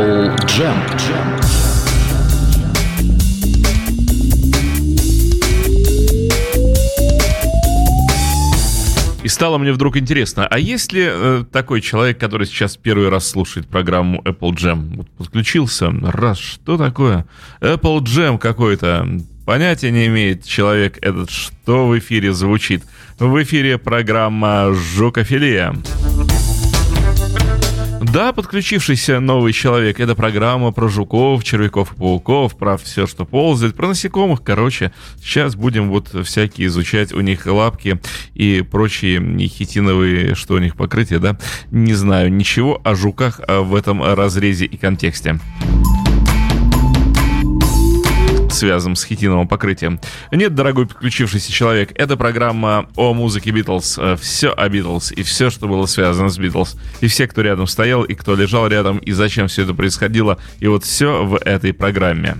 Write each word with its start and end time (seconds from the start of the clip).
Apple 0.00 0.34
Jam. 0.46 0.74
И 9.22 9.28
стало 9.28 9.58
мне 9.58 9.72
вдруг 9.72 9.98
интересно, 9.98 10.46
а 10.46 10.58
есть 10.58 10.94
ли 10.94 11.06
э, 11.06 11.44
такой 11.52 11.82
человек, 11.82 12.18
который 12.18 12.46
сейчас 12.46 12.78
первый 12.78 13.10
раз 13.10 13.28
слушает 13.28 13.68
программу 13.68 14.22
Apple 14.22 14.52
Jam? 14.52 14.96
Вот 14.96 15.10
подключился, 15.10 15.92
раз, 16.02 16.38
что 16.38 16.78
такое? 16.78 17.26
Apple 17.60 18.00
Jam 18.00 18.38
какой-то. 18.38 19.06
Понятия 19.44 19.90
не 19.90 20.06
имеет 20.06 20.46
человек 20.46 20.96
этот, 21.02 21.28
что 21.28 21.88
в 21.88 21.98
эфире 21.98 22.32
звучит. 22.32 22.84
В 23.18 23.42
эфире 23.42 23.76
программа 23.76 24.72
«Жукофилия». 24.72 25.74
Да, 28.00 28.32
подключившийся 28.32 29.20
новый 29.20 29.52
человек. 29.52 30.00
Это 30.00 30.14
программа 30.14 30.72
про 30.72 30.88
жуков, 30.88 31.44
червяков 31.44 31.92
и 31.92 31.96
пауков, 31.96 32.56
про 32.56 32.78
все, 32.78 33.06
что 33.06 33.26
ползает, 33.26 33.76
про 33.76 33.88
насекомых. 33.88 34.42
Короче, 34.42 34.92
сейчас 35.22 35.54
будем 35.54 35.90
вот 35.90 36.08
всякие 36.24 36.68
изучать 36.68 37.12
у 37.12 37.20
них 37.20 37.44
лапки 37.44 38.00
и 38.34 38.62
прочие 38.62 39.20
хитиновые, 39.48 40.34
что 40.34 40.54
у 40.54 40.58
них 40.58 40.76
покрытие, 40.76 41.18
да? 41.18 41.38
Не 41.70 41.92
знаю 41.92 42.32
ничего 42.32 42.80
о 42.84 42.94
жуках 42.94 43.40
а 43.46 43.60
в 43.60 43.74
этом 43.74 44.02
разрезе 44.02 44.64
и 44.64 44.76
контексте 44.78 45.38
связан 48.60 48.94
с 48.94 49.04
хитиновым 49.04 49.48
покрытием. 49.48 49.98
Нет, 50.30 50.54
дорогой 50.54 50.86
подключившийся 50.86 51.50
человек, 51.50 51.92
это 51.94 52.16
программа 52.16 52.86
о 52.94 53.14
музыке 53.14 53.50
Битлз. 53.50 53.98
Э, 53.98 54.16
все 54.20 54.50
о 54.50 54.68
Битлз 54.68 55.12
и 55.12 55.22
все, 55.22 55.48
что 55.50 55.66
было 55.66 55.86
связано 55.86 56.28
с 56.28 56.38
Битлз. 56.38 56.76
И 57.00 57.06
все, 57.06 57.26
кто 57.26 57.40
рядом 57.40 57.66
стоял, 57.66 58.04
и 58.04 58.14
кто 58.14 58.36
лежал 58.36 58.68
рядом, 58.68 58.98
и 58.98 59.12
зачем 59.12 59.48
все 59.48 59.62
это 59.62 59.72
происходило. 59.72 60.38
И 60.60 60.66
вот 60.66 60.84
все 60.84 61.24
в 61.24 61.36
этой 61.36 61.72
программе. 61.72 62.36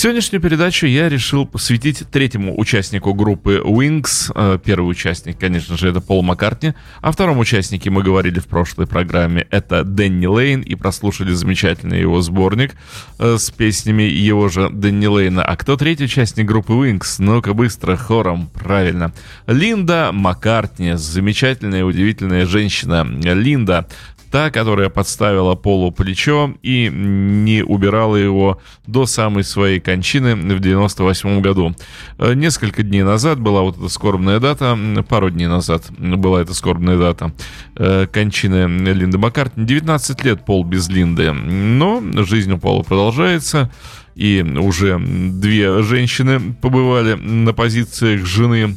Сегодняшнюю 0.00 0.40
передачу 0.40 0.86
я 0.86 1.10
решил 1.10 1.44
посвятить 1.44 2.08
третьему 2.10 2.58
участнику 2.58 3.12
группы 3.12 3.60
Wings. 3.62 4.32
Э, 4.34 4.58
первый 4.58 4.92
участник, 4.92 5.38
конечно 5.38 5.76
же, 5.76 5.90
это 5.90 6.00
Пол 6.00 6.22
Маккартни. 6.22 6.72
О 7.02 7.12
втором 7.12 7.38
участнике 7.38 7.90
мы 7.90 8.02
говорили 8.02 8.38
в 8.38 8.46
прошлой 8.46 8.86
программе. 8.86 9.46
Это 9.50 9.84
Дэнни 9.84 10.24
Лейн. 10.24 10.62
И 10.62 10.74
прослушали 10.74 11.32
замечательный 11.34 12.00
его 12.00 12.22
сборник 12.22 12.76
э, 13.18 13.36
с 13.38 13.50
песнями 13.50 14.04
его 14.04 14.48
же 14.48 14.70
Дэнни 14.70 15.04
Лейна. 15.04 15.44
А 15.44 15.54
кто 15.54 15.76
третий 15.76 16.04
участник 16.04 16.46
группы 16.46 16.72
Wings? 16.72 17.16
Ну-ка 17.18 17.52
быстро, 17.52 17.98
хором. 17.98 18.48
Правильно. 18.54 19.12
Линда 19.46 20.12
Маккартни. 20.14 20.94
Замечательная, 20.94 21.84
удивительная 21.84 22.46
женщина. 22.46 23.02
Линда 23.04 23.86
та, 24.30 24.50
которая 24.50 24.88
подставила 24.88 25.54
Полу 25.54 25.90
плечо 25.90 26.54
и 26.62 26.88
не 26.88 27.62
убирала 27.62 28.16
его 28.16 28.60
до 28.86 29.06
самой 29.06 29.44
своей 29.44 29.80
кончины 29.80 30.36
в 30.36 30.60
98 30.60 31.40
году. 31.40 31.74
Э, 32.18 32.34
несколько 32.34 32.82
дней 32.82 33.02
назад 33.02 33.40
была 33.40 33.62
вот 33.62 33.78
эта 33.78 33.88
скорбная 33.88 34.40
дата, 34.40 34.78
пару 35.08 35.30
дней 35.30 35.46
назад 35.46 35.84
была 35.98 36.42
эта 36.42 36.54
скорбная 36.54 36.98
дата 36.98 37.32
э, 37.76 38.06
кончины 38.06 38.66
Линды 38.92 39.18
Маккартни. 39.18 39.64
19 39.64 40.24
лет 40.24 40.44
Пол 40.44 40.64
без 40.64 40.88
Линды, 40.88 41.32
но 41.32 42.02
жизнь 42.24 42.52
у 42.52 42.58
Пола 42.58 42.82
продолжается 42.82 43.70
и 44.14 44.42
уже 44.42 44.98
две 44.98 45.82
женщины 45.82 46.54
побывали 46.60 47.14
на 47.14 47.52
позициях 47.52 48.26
жены 48.26 48.76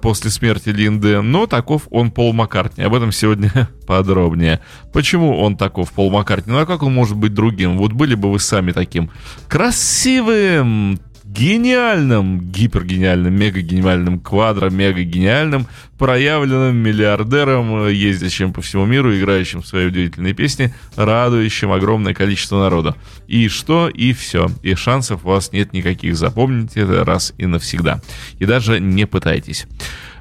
после 0.00 0.30
смерти 0.30 0.70
Линды, 0.70 1.20
но 1.20 1.46
таков 1.46 1.88
он 1.90 2.10
Пол 2.10 2.32
Маккартни. 2.32 2.84
Об 2.84 2.94
этом 2.94 3.12
сегодня 3.12 3.68
подробнее. 3.86 4.60
Почему 4.92 5.38
он 5.38 5.56
таков 5.56 5.92
Пол 5.92 6.10
Маккартни? 6.10 6.52
Ну 6.52 6.58
а 6.58 6.66
как 6.66 6.82
он 6.82 6.94
может 6.94 7.16
быть 7.16 7.34
другим? 7.34 7.76
Вот 7.78 7.92
были 7.92 8.14
бы 8.14 8.30
вы 8.30 8.38
сами 8.38 8.72
таким 8.72 9.10
красивым, 9.48 10.98
гениальным, 11.36 12.40
гипергениальным, 12.40 13.34
мега-гениальным, 13.34 14.20
квадро-мега-гениальным, 14.20 15.66
проявленным 15.98 16.76
миллиардером, 16.76 17.88
ездящим 17.88 18.52
по 18.52 18.62
всему 18.62 18.86
миру, 18.86 19.14
играющим 19.14 19.62
свои 19.62 19.86
удивительные 19.86 20.32
песни, 20.32 20.74
радующим 20.96 21.72
огромное 21.72 22.14
количество 22.14 22.58
народа. 22.58 22.96
И 23.26 23.48
что? 23.48 23.88
И 23.88 24.12
все. 24.12 24.48
И 24.62 24.74
шансов 24.74 25.24
у 25.24 25.28
вас 25.28 25.52
нет 25.52 25.72
никаких. 25.72 26.16
Запомните 26.16 26.80
это 26.80 27.04
раз 27.04 27.34
и 27.36 27.46
навсегда. 27.46 28.00
И 28.38 28.46
даже 28.46 28.80
не 28.80 29.06
пытайтесь. 29.06 29.66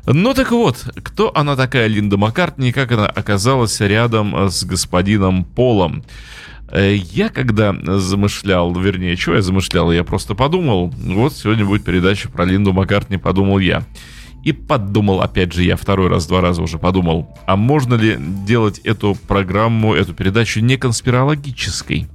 Ну 0.06 0.34
так 0.34 0.52
вот, 0.52 0.86
кто 1.04 1.36
она 1.36 1.56
такая, 1.56 1.88
Линда 1.88 2.18
Маккартни, 2.18 2.70
и 2.70 2.72
как 2.72 2.92
она 2.92 3.08
оказалась 3.08 3.80
рядом 3.80 4.50
с 4.50 4.64
господином 4.64 5.46
Полом? 5.46 6.04
Э, 6.76 6.94
я 6.94 7.30
когда 7.30 7.74
замышлял, 8.00 8.74
вернее, 8.78 9.16
что 9.16 9.36
я 9.36 9.42
замышлял, 9.42 9.94
я 9.94 10.04
просто 10.04 10.36
подумал, 10.36 10.94
вот 10.98 11.32
сегодня 11.32 11.66
будет 11.66 11.86
передача 11.86 12.28
про 12.28 12.44
Линду 12.44 12.74
Маккартни, 12.74 13.18
подумал 13.18 13.60
я. 13.60 13.84
И 14.44 14.52
подумал, 14.52 15.22
опять 15.22 15.54
же, 15.54 15.64
я 15.64 15.78
второй 15.78 16.10
раз, 16.10 16.28
два 16.28 16.42
раза 16.42 16.62
уже 16.62 16.78
подумал, 16.78 17.34
а 17.48 17.56
можно 17.56 17.96
ли 17.96 18.18
делать 18.46 18.80
эту 18.80 19.16
программу, 19.16 19.94
эту 19.94 20.14
передачу 20.14 20.60
не 20.60 20.76
конспирологической? 20.76 22.10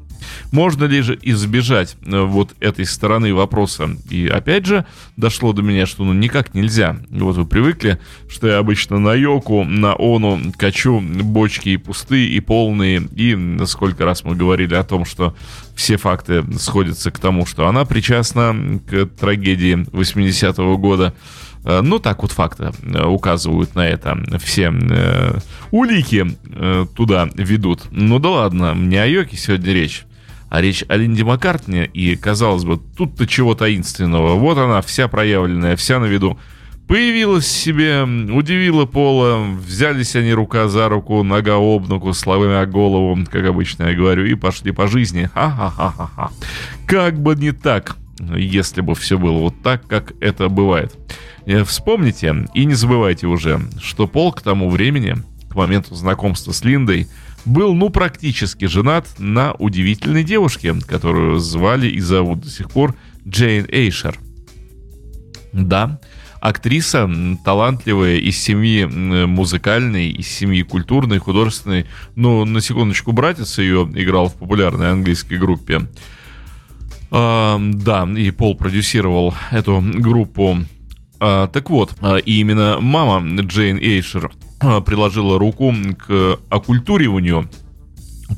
Можно 0.52 0.84
ли 0.84 1.00
же 1.02 1.18
избежать 1.22 1.96
э, 2.04 2.20
вот 2.22 2.54
этой 2.60 2.86
стороны 2.86 3.34
вопроса? 3.34 3.90
И 4.10 4.26
опять 4.26 4.66
же, 4.66 4.86
дошло 5.16 5.52
до 5.52 5.62
меня, 5.62 5.86
что 5.86 6.04
ну 6.04 6.12
никак 6.12 6.54
нельзя. 6.54 6.96
Вот 7.10 7.36
вы 7.36 7.46
привыкли, 7.46 7.98
что 8.28 8.48
я 8.48 8.58
обычно 8.58 8.98
на 8.98 9.14
йоку, 9.14 9.64
на 9.64 9.94
ону 9.94 10.40
качу 10.56 11.00
бочки 11.00 11.70
и 11.70 11.76
пустые, 11.76 12.28
и 12.28 12.40
полные. 12.40 13.02
И 13.14 13.36
сколько 13.66 14.04
раз 14.04 14.24
мы 14.24 14.34
говорили 14.34 14.74
о 14.74 14.84
том, 14.84 15.04
что 15.04 15.34
все 15.74 15.96
факты 15.96 16.44
сходятся 16.58 17.10
к 17.10 17.18
тому, 17.18 17.46
что 17.46 17.66
она 17.66 17.84
причастна 17.84 18.80
к 18.88 19.06
трагедии 19.06 19.74
80-го 19.74 20.76
года. 20.76 21.14
Э, 21.64 21.80
ну, 21.82 21.98
так 21.98 22.22
вот 22.22 22.32
факты 22.32 22.70
э, 22.82 23.04
указывают 23.04 23.74
на 23.74 23.86
это. 23.86 24.18
Все 24.38 24.72
э, 24.72 25.38
улики 25.70 26.36
э, 26.46 26.86
туда 26.94 27.28
ведут. 27.34 27.82
Ну 27.90 28.18
да 28.18 28.30
ладно, 28.30 28.74
не 28.74 28.96
о 28.96 29.06
Йоке 29.06 29.36
сегодня 29.36 29.72
речь 29.72 30.04
а 30.50 30.60
речь 30.60 30.84
о 30.88 30.96
Линде 30.96 31.24
Маккартне, 31.24 31.86
и, 31.86 32.16
казалось 32.16 32.64
бы, 32.64 32.78
тут-то 32.96 33.26
чего 33.26 33.54
таинственного. 33.54 34.34
Вот 34.34 34.58
она, 34.58 34.82
вся 34.82 35.06
проявленная, 35.06 35.76
вся 35.76 36.00
на 36.00 36.06
виду. 36.06 36.38
Появилась 36.88 37.46
себе, 37.46 38.02
удивила 38.02 38.84
Пола, 38.84 39.38
взялись 39.38 40.16
они 40.16 40.34
рука 40.34 40.66
за 40.66 40.88
руку, 40.88 41.22
нога 41.22 41.54
об 41.54 41.88
ногу, 41.88 42.12
словами 42.12 42.56
о 42.56 42.66
голову, 42.66 43.16
как 43.30 43.46
обычно 43.46 43.84
я 43.84 43.94
говорю, 43.94 44.26
и 44.26 44.34
пошли 44.34 44.72
по 44.72 44.88
жизни. 44.88 45.30
Ха-ха-ха-ха. 45.32 46.32
Как 46.84 47.22
бы 47.22 47.36
не 47.36 47.52
так, 47.52 47.96
если 48.18 48.80
бы 48.80 48.96
все 48.96 49.18
было 49.18 49.38
вот 49.38 49.54
так, 49.62 49.86
как 49.86 50.14
это 50.20 50.48
бывает. 50.48 50.92
Э, 51.46 51.62
вспомните 51.62 52.48
и 52.54 52.64
не 52.64 52.74
забывайте 52.74 53.28
уже, 53.28 53.60
что 53.80 54.08
Пол 54.08 54.32
к 54.32 54.42
тому 54.42 54.68
времени, 54.68 55.14
к 55.48 55.54
моменту 55.54 55.94
знакомства 55.94 56.50
с 56.50 56.64
Линдой, 56.64 57.06
был, 57.44 57.74
ну, 57.74 57.90
практически 57.90 58.66
женат 58.66 59.06
на 59.18 59.52
удивительной 59.54 60.24
девушке, 60.24 60.74
которую 60.86 61.38
звали 61.38 61.88
и 61.88 62.00
зовут 62.00 62.40
до 62.40 62.50
сих 62.50 62.70
пор 62.70 62.94
Джейн 63.26 63.66
Эйшер. 63.70 64.18
Да, 65.52 66.00
актриса 66.40 67.10
талантливая, 67.44 68.16
из 68.16 68.38
семьи 68.38 68.84
музыкальной, 68.84 70.10
из 70.10 70.28
семьи 70.28 70.62
культурной, 70.62 71.18
художественной. 71.18 71.86
Но, 72.14 72.44
на 72.44 72.60
секундочку, 72.60 73.12
братец 73.12 73.58
ее 73.58 73.88
играл 73.94 74.28
в 74.28 74.34
популярной 74.34 74.90
английской 74.90 75.38
группе. 75.38 75.88
А, 77.10 77.58
да, 77.60 78.08
и 78.16 78.30
Пол 78.30 78.56
продюсировал 78.56 79.34
эту 79.50 79.80
группу. 79.82 80.58
А, 81.18 81.48
так 81.48 81.68
вот, 81.70 81.94
а, 82.00 82.16
и 82.16 82.40
именно 82.40 82.78
мама 82.80 83.42
Джейн 83.42 83.78
Эйшер 83.78 84.30
приложила 84.60 85.38
руку 85.38 85.74
к 86.06 86.38
оккультуриванию 86.50 87.48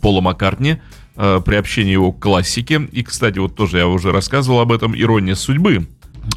Пола 0.00 0.20
Маккартни, 0.20 0.76
э, 1.16 1.40
приобщению 1.44 1.92
его 1.92 2.12
к 2.12 2.20
классике. 2.20 2.88
И, 2.92 3.02
кстати, 3.02 3.38
вот 3.38 3.54
тоже 3.54 3.78
я 3.78 3.88
уже 3.88 4.12
рассказывал 4.12 4.60
об 4.60 4.72
этом, 4.72 4.96
ирония 4.96 5.34
судьбы. 5.34 5.86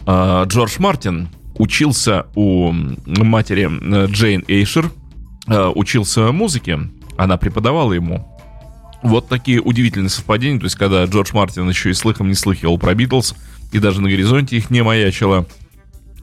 Э, 0.05 0.43
Джордж 0.47 0.75
Мартин 0.79 1.29
учился 1.57 2.25
у 2.35 2.71
матери 2.71 3.69
Джейн 4.11 4.43
Эйшер, 4.47 4.91
учился 5.47 6.31
музыке, 6.33 6.79
она 7.17 7.37
преподавала 7.37 7.93
ему. 7.93 8.27
Вот 9.03 9.29
такие 9.29 9.61
удивительные 9.61 10.09
совпадения, 10.09 10.59
то 10.59 10.65
есть 10.65 10.75
когда 10.75 11.05
Джордж 11.05 11.29
Мартин 11.33 11.69
еще 11.69 11.91
и 11.91 11.93
слыхом 11.93 12.27
не 12.27 12.33
слыхивал 12.33 12.77
про 12.77 12.95
Битлз, 12.95 13.35
и 13.71 13.79
даже 13.79 14.01
на 14.01 14.09
горизонте 14.09 14.57
их 14.57 14.69
не 14.69 14.83
маячило, 14.83 15.45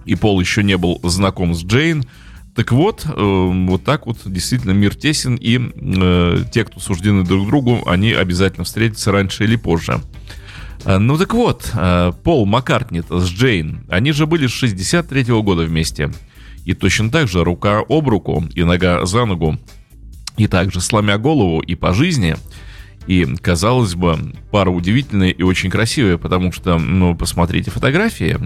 и 0.05 0.15
Пол 0.17 0.41
еще 0.41 0.63
не 0.63 0.77
был 0.77 1.01
знаком 1.05 1.55
с 1.55 1.63
Джейн, 1.65 2.05
так 2.55 2.71
вот, 2.73 3.07
э, 3.07 3.67
вот 3.69 3.85
так 3.85 4.07
вот 4.07 4.19
действительно 4.27 4.73
мир 4.73 4.95
тесен, 4.95 5.37
и 5.37 5.59
э, 5.59 6.45
те, 6.53 6.65
кто 6.65 6.81
суждены 6.81 7.25
друг 7.25 7.47
другу, 7.47 7.83
они 7.87 8.13
обязательно 8.13 8.65
встретятся 8.65 9.11
раньше 9.11 9.45
или 9.45 9.57
позже. 9.57 10.01
Э, 10.85 10.99
ну 10.99 11.17
так 11.17 11.33
вот, 11.33 11.71
э, 11.73 12.13
Пол 12.23 12.45
Маккартни 12.45 13.03
с 13.09 13.29
Джейн, 13.29 13.85
они 13.89 14.13
же 14.13 14.27
были 14.27 14.47
с 14.47 14.51
63 14.51 15.23
-го 15.23 15.43
года 15.43 15.63
вместе. 15.63 16.11
И 16.65 16.75
точно 16.75 17.11
так 17.11 17.29
же 17.29 17.43
рука 17.43 17.83
об 17.89 18.09
руку 18.09 18.45
и 18.55 18.63
нога 18.63 19.05
за 19.07 19.25
ногу 19.25 19.59
и 20.37 20.47
также 20.47 20.81
сломя 20.81 21.19
голову 21.19 21.61
и 21.61 21.75
по 21.75 21.93
жизни. 21.93 22.37
И, 23.07 23.27
казалось 23.41 23.97
бы, 23.97 24.17
пара 24.53 24.71
удивительная 24.71 25.31
и 25.31 25.43
очень 25.43 25.71
красивая, 25.71 26.19
потому 26.19 26.53
что, 26.53 26.79
ну, 26.79 27.17
посмотрите 27.17 27.73
фотографии, 27.73 28.37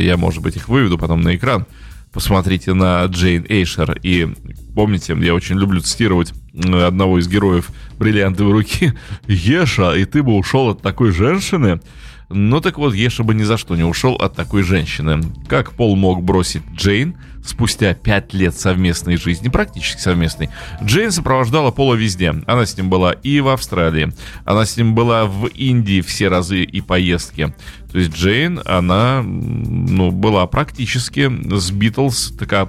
я, 0.00 0.16
может 0.16 0.40
быть, 0.40 0.54
их 0.54 0.68
выведу 0.68 0.98
потом 0.98 1.22
на 1.22 1.34
экран, 1.34 1.66
посмотрите 2.14 2.72
на 2.72 3.04
Джейн 3.06 3.44
Эйшер, 3.48 3.98
и 4.02 4.28
помните, 4.74 5.16
я 5.20 5.34
очень 5.34 5.58
люблю 5.58 5.80
цитировать 5.80 6.32
одного 6.54 7.18
из 7.18 7.28
героев 7.28 7.70
«Бриллиантовой 7.98 8.52
руки», 8.52 8.94
«Еша, 9.26 9.94
и 9.96 10.04
ты 10.04 10.22
бы 10.22 10.34
ушел 10.36 10.70
от 10.70 10.80
такой 10.80 11.10
женщины», 11.10 11.80
ну 12.28 12.60
так 12.60 12.78
вот, 12.78 12.94
Еша 12.94 13.22
бы 13.22 13.34
ни 13.34 13.42
за 13.42 13.56
что 13.56 13.76
не 13.76 13.84
ушел 13.84 14.14
от 14.14 14.34
такой 14.34 14.62
женщины. 14.62 15.20
Как 15.48 15.72
Пол 15.72 15.96
мог 15.96 16.22
бросить 16.22 16.62
Джейн 16.74 17.16
спустя 17.44 17.94
пять 17.94 18.32
лет 18.32 18.54
совместной 18.54 19.16
жизни, 19.16 19.48
практически 19.48 20.00
совместной? 20.00 20.48
Джейн 20.82 21.12
сопровождала 21.12 21.70
Пола 21.70 21.94
везде. 21.94 22.34
Она 22.46 22.64
с 22.64 22.76
ним 22.76 22.88
была 22.88 23.12
и 23.12 23.40
в 23.40 23.48
Австралии, 23.48 24.12
она 24.44 24.64
с 24.64 24.76
ним 24.76 24.94
была 24.94 25.26
в 25.26 25.46
Индии 25.46 26.00
все 26.00 26.28
разы 26.28 26.62
и 26.62 26.80
поездки. 26.80 27.54
То 27.92 27.98
есть 27.98 28.14
Джейн, 28.14 28.60
она 28.64 29.22
ну, 29.22 30.10
была 30.10 30.46
практически 30.46 31.30
с 31.56 31.70
Битлз 31.70 32.32
такая 32.38 32.68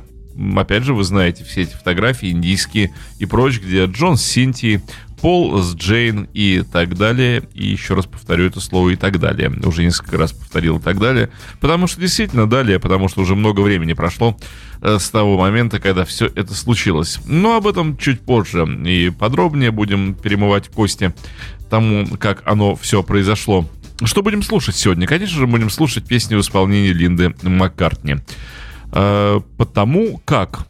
опять 0.55 0.83
же, 0.83 0.93
вы 0.93 1.03
знаете 1.03 1.43
все 1.43 1.61
эти 1.61 1.73
фотографии 1.73 2.29
индийские 2.29 2.93
и 3.19 3.25
прочь, 3.25 3.59
где 3.59 3.85
Джон 3.85 4.17
с 4.17 4.23
Синтией 4.23 4.81
Пол 5.21 5.61
с 5.61 5.75
Джейн 5.75 6.27
и 6.33 6.63
так 6.71 6.97
далее. 6.97 7.43
И 7.53 7.65
еще 7.65 7.93
раз 7.93 8.05
повторю 8.05 8.45
это 8.45 8.59
слово 8.59 8.89
и 8.89 8.95
так 8.95 9.19
далее. 9.19 9.51
Уже 9.63 9.83
несколько 9.83 10.17
раз 10.17 10.33
повторил 10.33 10.77
и 10.77 10.81
так 10.81 10.99
далее. 10.99 11.29
Потому 11.59 11.87
что 11.87 12.01
действительно 12.01 12.49
далее, 12.49 12.79
потому 12.79 13.07
что 13.07 13.21
уже 13.21 13.35
много 13.35 13.61
времени 13.61 13.93
прошло 13.93 14.37
э, 14.81 14.97
с 14.99 15.09
того 15.09 15.37
момента, 15.37 15.79
когда 15.79 16.05
все 16.05 16.27
это 16.27 16.53
случилось. 16.53 17.19
Но 17.25 17.55
об 17.55 17.67
этом 17.67 17.97
чуть 17.97 18.21
позже. 18.21 18.65
И 18.85 19.09
подробнее 19.09 19.71
будем 19.71 20.13
перемывать 20.13 20.69
кости 20.69 21.13
тому, 21.69 22.05
как 22.17 22.43
оно 22.45 22.75
все 22.75 23.03
произошло. 23.03 23.67
Что 24.03 24.21
будем 24.21 24.43
слушать 24.43 24.75
сегодня? 24.75 25.07
Конечно 25.07 25.39
же, 25.39 25.47
будем 25.47 25.69
слушать 25.69 26.05
песни 26.05 26.35
в 26.35 26.41
исполнении 26.41 26.91
Линды 26.91 27.33
Маккартни. 27.43 28.17
Э, 28.91 29.39
потому 29.57 30.21
как 30.25 30.67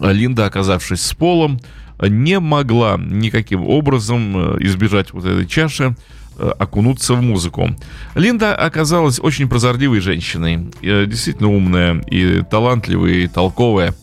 Линда, 0.00 0.46
оказавшись 0.46 1.02
с 1.02 1.14
Полом, 1.14 1.60
не 2.08 2.40
могла 2.40 2.96
никаким 2.98 3.66
образом 3.66 4.56
э, 4.56 4.56
избежать 4.60 5.12
вот 5.12 5.24
этой 5.24 5.46
чаши, 5.46 5.94
э, 6.38 6.52
окунуться 6.58 7.14
в 7.14 7.22
музыку. 7.22 7.76
Линда 8.14 8.54
оказалась 8.54 9.20
очень 9.20 9.48
прозорливой 9.48 10.00
женщиной, 10.00 10.70
э, 10.82 11.06
действительно 11.06 11.50
умная 11.50 12.02
и 12.10 12.42
талантливая, 12.42 13.12
и 13.12 13.28
толковая. 13.28 13.94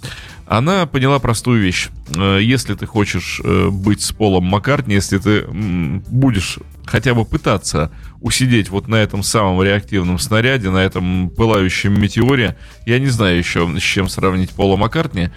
Она 0.48 0.88
поняла 0.88 1.20
простую 1.20 1.62
вещь. 1.62 1.90
Если 2.18 2.74
ты 2.74 2.88
хочешь 2.88 3.40
быть 3.70 4.02
с 4.02 4.12
Полом 4.12 4.46
Маккартни, 4.46 4.96
если 4.96 5.20
ты 5.20 5.46
будешь 5.48 6.58
хотя 6.88 7.14
бы 7.14 7.24
пытаться 7.24 7.92
усидеть 8.20 8.70
вот 8.70 8.88
на 8.88 8.96
этом 8.96 9.22
самом 9.22 9.62
реактивном 9.62 10.18
снаряде, 10.18 10.72
на 10.72 10.80
этом 10.80 11.30
пылающем 11.30 12.02
метеоре, 12.02 12.58
я 12.88 12.98
не 12.98 13.08
знаю 13.08 13.38
еще, 13.38 13.70
с 13.78 13.84
чем 13.84 14.10
сравнить 14.10 14.50
Пола 14.50 14.76
Маккартни, 14.76 15.30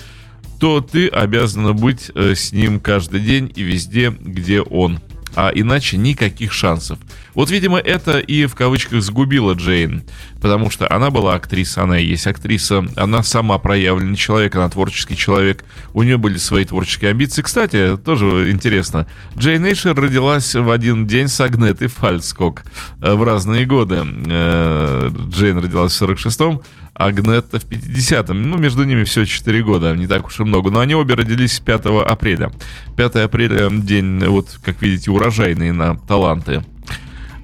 то 0.62 0.80
ты 0.80 1.08
обязана 1.08 1.72
быть 1.72 2.12
э, 2.14 2.36
с 2.36 2.52
ним 2.52 2.78
каждый 2.78 3.18
день 3.18 3.52
и 3.56 3.62
везде, 3.62 4.10
где 4.10 4.60
он. 4.60 5.00
А 5.34 5.50
иначе 5.52 5.96
никаких 5.96 6.52
шансов. 6.52 7.00
Вот, 7.34 7.50
видимо, 7.50 7.78
это 7.78 8.20
и 8.20 8.46
в 8.46 8.54
кавычках 8.54 9.02
сгубило 9.02 9.54
Джейн, 9.54 10.04
потому 10.40 10.70
что 10.70 10.88
она 10.88 11.10
была 11.10 11.34
актриса, 11.34 11.82
она 11.82 11.98
и 11.98 12.04
есть 12.04 12.28
актриса, 12.28 12.86
она 12.94 13.24
сама 13.24 13.58
проявленный 13.58 14.16
человек, 14.16 14.54
она 14.54 14.68
творческий 14.68 15.16
человек, 15.16 15.64
у 15.94 16.04
нее 16.04 16.16
были 16.16 16.36
свои 16.36 16.64
творческие 16.64 17.10
амбиции. 17.10 17.42
Кстати, 17.42 17.96
тоже 17.96 18.52
интересно, 18.52 19.08
Джейн 19.36 19.64
Эйшер 19.64 19.96
родилась 19.96 20.54
в 20.54 20.70
один 20.70 21.08
день 21.08 21.26
с 21.26 21.40
Агнетой 21.40 21.88
Фальскок 21.88 22.62
э, 23.00 23.14
в 23.14 23.24
разные 23.24 23.66
годы. 23.66 24.04
Э, 24.26 25.10
Джейн 25.28 25.58
родилась 25.58 26.00
в 26.00 26.02
46-м, 26.04 26.60
Агнетта 26.94 27.58
в 27.58 27.64
50-м. 27.64 28.50
Ну, 28.50 28.58
между 28.58 28.84
ними 28.84 29.04
всего 29.04 29.24
4 29.24 29.62
года, 29.62 29.96
не 29.96 30.06
так 30.06 30.26
уж 30.26 30.40
и 30.40 30.44
много. 30.44 30.70
Но 30.70 30.80
они 30.80 30.94
обе 30.94 31.14
родились 31.14 31.58
5 31.60 31.86
апреля. 32.06 32.52
5 32.96 33.16
апреля 33.16 33.70
день, 33.70 34.24
вот, 34.26 34.58
как 34.62 34.82
видите, 34.82 35.10
урожайный 35.10 35.72
на 35.72 35.96
таланты. 35.96 36.62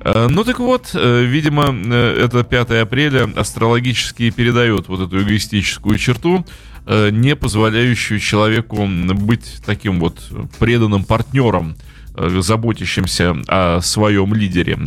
Э, 0.01 0.29
ну 0.29 0.45
так 0.45 0.59
вот, 0.59 0.91
э, 0.95 1.25
видимо, 1.25 1.75
э, 1.75 2.25
это 2.25 2.45
5 2.45 2.83
апреля 2.83 3.29
астрологически 3.37 4.31
передает 4.31 4.89
вот 4.89 5.01
эту 5.01 5.23
эгоистическую 5.23 5.99
черту, 5.99 6.45
не 6.87 7.37
позволяющую 7.37 8.19
человеку 8.19 8.87
быть 8.87 9.61
таким 9.67 10.01
вот 10.01 10.23
преданным 10.59 11.05
партнером, 11.05 11.77
заботящимся 12.17 13.37
о 13.47 13.83
своем 13.83 14.33
лидере. 14.33 14.79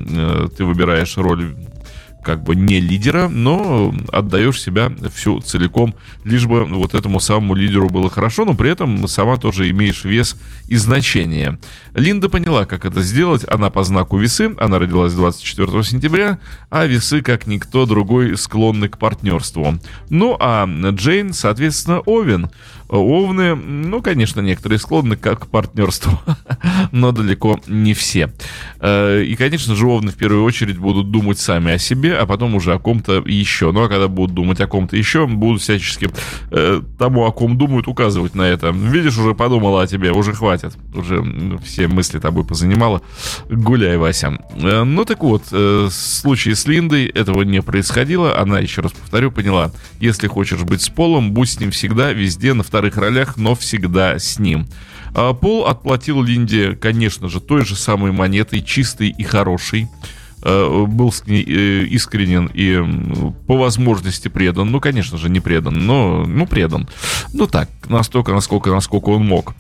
Ты 0.58 0.66
выбираешь 0.66 1.16
роль 1.18 1.54
как 2.24 2.44
бы 2.44 2.56
не 2.56 2.80
лидера, 2.80 3.28
но 3.28 3.94
отдаешь 4.12 4.62
себя 4.62 4.92
всю 5.14 5.42
целиком, 5.42 5.96
лишь 6.24 6.46
бы 6.46 6.66
вот 6.66 6.94
этому 6.94 7.20
самому 7.20 7.56
лидеру 7.56 7.90
было 7.90 8.10
хорошо, 8.10 8.46
но 8.46 8.54
при 8.54 8.70
этом 8.70 9.08
сама 9.08 9.38
тоже 9.38 9.70
имеешь 9.70 10.04
вес 10.04 10.38
и 10.68 10.76
значение. 10.76 11.60
Линда 11.94 12.30
поняла, 12.30 12.66
как 12.66 12.86
это 12.86 13.02
сделать. 13.02 13.46
Она 13.48 13.70
по 13.70 13.84
знаку 13.84 14.18
весы, 14.18 14.54
она 14.60 14.80
родилась 14.80 15.14
24 15.14 15.84
сентября, 15.84 16.40
а 16.70 16.86
весы, 16.86 17.22
как 17.22 17.48
никто 17.48 17.86
другой, 17.86 18.38
склонны 18.38 18.90
к 18.90 18.98
партнерству. 18.98 19.80
Ну 20.10 20.38
а 20.40 20.68
Джейн, 20.68 21.34
соответственно, 21.34 22.00
Овен. 22.02 22.50
Овны, 22.98 23.56
ну, 23.56 24.02
конечно, 24.02 24.42
некоторые 24.42 24.78
склонны 24.78 25.16
к 25.16 25.48
партнерству, 25.48 26.20
но 26.92 27.14
далеко 27.14 27.60
не 27.68 27.94
все. 27.94 28.34
Э, 28.80 29.24
и, 29.24 29.36
конечно 29.36 29.76
же, 29.76 29.88
Овны 29.88 30.12
в 30.12 30.16
первую 30.16 30.44
очередь 30.44 30.78
будут 30.78 31.10
думать 31.10 31.40
сами 31.40 31.72
о 31.72 31.78
себе, 31.78 32.18
а 32.18 32.26
потом 32.26 32.56
уже 32.56 32.74
о 32.74 32.80
ком-то 32.80 33.24
еще. 33.26 33.72
Ну, 33.72 33.84
а 33.84 33.88
когда 33.88 34.10
будут 34.10 34.36
думать 34.36 34.60
о 34.60 34.68
ком-то 34.68 34.98
еще, 34.98 35.26
будут 35.26 35.62
всячески 35.62 36.10
э, 36.52 36.82
тому, 37.00 37.26
о 37.26 37.32
ком 37.32 37.58
думают, 37.58 37.88
указывать 37.88 38.36
на 38.36 38.44
это. 38.44 38.72
Видишь, 38.72 39.18
уже 39.18 39.36
подумала 39.36 39.84
о 39.84 39.88
тебе, 39.88 40.12
уже 40.12 40.34
хватит. 40.34 40.74
Уже 40.94 41.24
все 41.64 41.88
мысли 41.88 42.20
тобой 42.20 42.44
позанимала. 42.44 43.02
Гуляй, 43.50 43.96
Вася. 43.96 44.38
Э, 44.56 44.84
ну, 44.84 45.06
так 45.06 45.24
вот, 45.24 45.50
в 45.52 45.92
случае 45.92 46.56
с 46.56 46.68
Линдой 46.68 47.06
этого 47.06 47.44
не 47.44 47.62
происходило. 47.62 48.38
Она, 48.38 48.60
еще 48.60 48.82
раз 48.82 48.92
повторю, 48.92 49.32
поняла, 49.32 49.72
если 50.02 50.28
хочешь 50.28 50.64
быть 50.64 50.82
с 50.82 50.90
Полом, 50.90 51.32
будь 51.32 51.50
с 51.50 51.60
ним 51.60 51.72
всегда, 51.72 52.12
везде, 52.12 52.54
на 52.54 52.64
втором 52.64 52.81
вторых 52.82 52.98
ролях, 52.98 53.38
но 53.38 53.54
всегда 53.54 54.18
с 54.18 54.40
ним. 54.40 54.66
А 55.14 55.34
Пол 55.34 55.68
отплатил 55.68 56.24
Линде, 56.24 56.74
конечно 56.74 57.30
же, 57.30 57.40
той 57.40 57.64
же 57.64 57.76
самой 57.76 58.12
монетой, 58.12 58.64
чистой 58.64 59.10
и 59.10 59.24
хорошей 59.24 59.88
э, 60.42 60.86
был 60.88 61.12
с 61.12 61.28
ней 61.28 61.44
э, 61.44 61.84
искренен 61.84 62.50
и 62.52 62.82
по 63.46 63.56
возможности 63.56 64.30
предан. 64.30 64.72
Ну, 64.72 64.80
конечно 64.80 65.20
же, 65.20 65.30
не 65.30 65.40
предан, 65.40 65.86
но 65.86 66.26
ну, 66.26 66.48
предан. 66.48 66.90
Ну 67.34 67.46
так, 67.46 67.70
настолько, 67.88 68.32
насколько, 68.32 68.72
насколько 68.72 69.10
он 69.10 69.28
мог. 69.28 69.54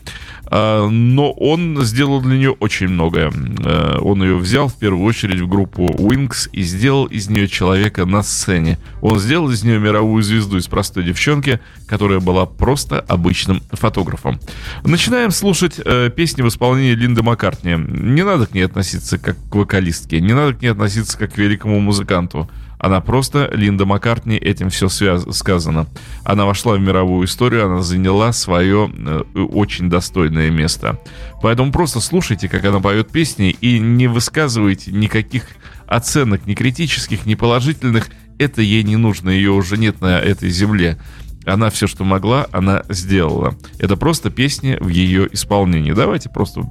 А, 0.53 0.89
но 0.89 1.31
он 1.31 1.81
сделал 1.83 2.19
для 2.21 2.37
нее 2.37 2.51
очень 2.51 2.89
многое. 2.89 3.31
Э, 3.63 3.99
он 4.01 4.21
ее 4.21 4.35
взял 4.35 4.67
в 4.67 4.75
первую 4.75 5.05
очередь 5.05 5.39
в 5.39 5.47
группу 5.47 5.85
Wings 5.85 6.49
и 6.51 6.61
сделал 6.63 7.05
из 7.05 7.29
нее 7.29 7.47
человека 7.47 8.05
на 8.05 8.21
сцене. 8.21 8.77
Он 9.01 9.17
сделал 9.17 9.49
из 9.49 9.63
нее 9.63 9.79
мировую 9.79 10.21
звезду 10.23 10.57
из 10.57 10.67
простой 10.67 11.05
девчонки, 11.05 11.61
которая 11.87 12.19
была 12.19 12.45
просто 12.45 12.99
обычным 12.99 13.63
фотографом. 13.71 14.41
Начинаем 14.83 15.31
слушать 15.31 15.79
э, 15.83 16.09
песни 16.13 16.41
в 16.41 16.49
исполнении 16.49 16.95
Линды 16.95 17.23
Маккартни. 17.23 17.75
Не 17.75 18.23
надо 18.25 18.45
к 18.45 18.53
ней 18.53 18.65
относиться 18.65 19.17
как 19.17 19.37
к 19.49 19.55
вокалистке, 19.55 20.19
не 20.19 20.33
надо 20.33 20.53
к 20.53 20.61
ней 20.61 20.69
относиться 20.69 21.17
как 21.17 21.33
к 21.33 21.37
великому 21.37 21.79
музыканту. 21.79 22.49
Она 22.81 22.99
просто, 22.99 23.47
Линда 23.53 23.85
Маккартни, 23.85 24.37
этим 24.37 24.71
все 24.71 24.87
связ- 24.87 25.31
сказано. 25.33 25.85
Она 26.23 26.45
вошла 26.45 26.73
в 26.73 26.79
мировую 26.79 27.27
историю, 27.27 27.67
она 27.67 27.83
заняла 27.83 28.33
свое 28.33 28.91
э, 28.91 29.21
очень 29.51 29.87
достойное 29.87 30.49
место. 30.49 30.99
Поэтому 31.43 31.71
просто 31.71 31.99
слушайте, 31.99 32.49
как 32.49 32.65
она 32.65 32.79
поет 32.79 33.11
песни, 33.11 33.51
и 33.51 33.77
не 33.77 34.07
высказывайте 34.07 34.91
никаких 34.91 35.43
оценок, 35.85 36.47
ни 36.47 36.55
критических, 36.55 37.27
ни 37.27 37.35
положительных. 37.35 38.09
Это 38.39 38.63
ей 38.63 38.81
не 38.81 38.95
нужно, 38.95 39.29
ее 39.29 39.51
уже 39.51 39.77
нет 39.77 40.01
на 40.01 40.17
этой 40.17 40.49
земле. 40.49 40.97
Она 41.45 41.69
все, 41.69 41.85
что 41.85 42.03
могла, 42.03 42.47
она 42.51 42.81
сделала. 42.89 43.53
Это 43.77 43.95
просто 43.95 44.31
песни 44.31 44.79
в 44.79 44.87
ее 44.87 45.29
исполнении. 45.31 45.91
Давайте 45.91 46.29
просто 46.29 46.63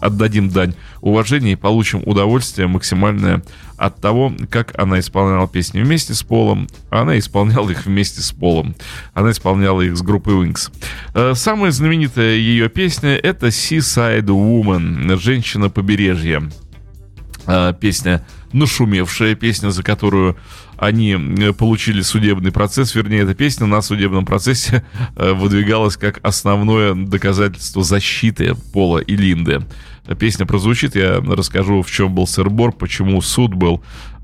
отдадим 0.00 0.48
дань 0.48 0.74
уважения 1.00 1.52
и 1.52 1.56
получим 1.56 2.02
удовольствие 2.04 2.66
максимальное 2.66 3.42
от 3.76 4.00
того, 4.00 4.32
как 4.50 4.78
она 4.78 4.98
исполняла 5.00 5.48
песни 5.48 5.80
вместе 5.80 6.14
с 6.14 6.22
Полом. 6.22 6.68
Она 6.90 7.18
исполняла 7.18 7.70
их 7.70 7.86
вместе 7.86 8.20
с 8.20 8.32
Полом. 8.32 8.74
Она 9.14 9.30
исполняла 9.30 9.80
их 9.80 9.96
с 9.96 10.02
группой 10.02 10.34
Wings. 10.34 10.70
Э, 11.14 11.34
самая 11.34 11.70
знаменитая 11.70 12.34
ее 12.34 12.68
песня— 12.68 13.16
это 13.22 13.48
Seaside 13.48 14.26
Woman, 14.26 15.16
«Женщина 15.16 15.70
побережья». 15.70 16.42
Э, 17.46 17.72
песня 17.78 18.24
нашумевшая, 18.52 19.34
песня, 19.34 19.70
за 19.70 19.82
которую 19.82 20.36
они 20.80 21.52
получили 21.52 22.00
судебный 22.00 22.50
процесс, 22.50 22.94
вернее, 22.94 23.20
эта 23.20 23.34
песня 23.34 23.66
на 23.66 23.82
судебном 23.82 24.24
процессе 24.24 24.82
выдвигалась 25.14 25.96
как 25.96 26.18
основное 26.22 26.94
доказательство 26.94 27.84
защиты 27.84 28.54
Пола 28.72 28.98
и 28.98 29.14
Линды. 29.14 29.60
Песня 30.18 30.46
прозвучит, 30.46 30.96
я 30.96 31.20
расскажу, 31.20 31.82
в 31.82 31.90
чем 31.90 32.14
был 32.14 32.26
сырбор, 32.26 32.72
почему 32.72 33.20
суд 33.20 33.54
был 33.54 33.82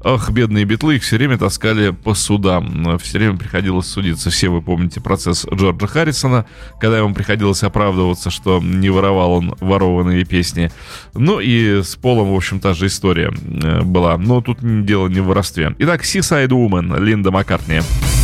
Ах, 0.08 0.30
бедные 0.30 0.64
битлы, 0.64 0.94
их 0.94 1.02
все 1.02 1.16
время 1.16 1.36
таскали 1.36 1.90
по 1.90 2.14
судам. 2.14 2.96
Все 2.98 3.18
время 3.18 3.36
приходилось 3.36 3.88
судиться. 3.88 4.30
Все 4.30 4.48
вы 4.48 4.62
помните 4.62 5.00
процесс 5.00 5.44
Джорджа 5.52 5.88
Харрисона, 5.88 6.46
когда 6.80 6.98
ему 6.98 7.12
приходилось 7.12 7.64
оправдываться, 7.64 8.30
что 8.30 8.60
не 8.62 8.88
воровал 8.88 9.32
он 9.32 9.56
ворованные 9.58 10.24
песни. 10.24 10.70
Ну 11.14 11.40
и 11.40 11.82
с 11.82 11.96
Полом, 11.96 12.30
в 12.30 12.36
общем, 12.36 12.60
та 12.60 12.72
же 12.72 12.86
история 12.86 13.32
э, 13.32 13.82
была. 13.82 14.16
Но 14.16 14.40
тут 14.40 14.58
дело 14.84 15.08
не 15.08 15.18
в 15.18 15.24
воровстве. 15.26 15.74
Итак, 15.80 16.02
Seaside 16.02 16.50
Woman, 16.50 17.00
Линда 17.00 17.32
Маккартни. 17.32 17.80
Вот 17.80 18.15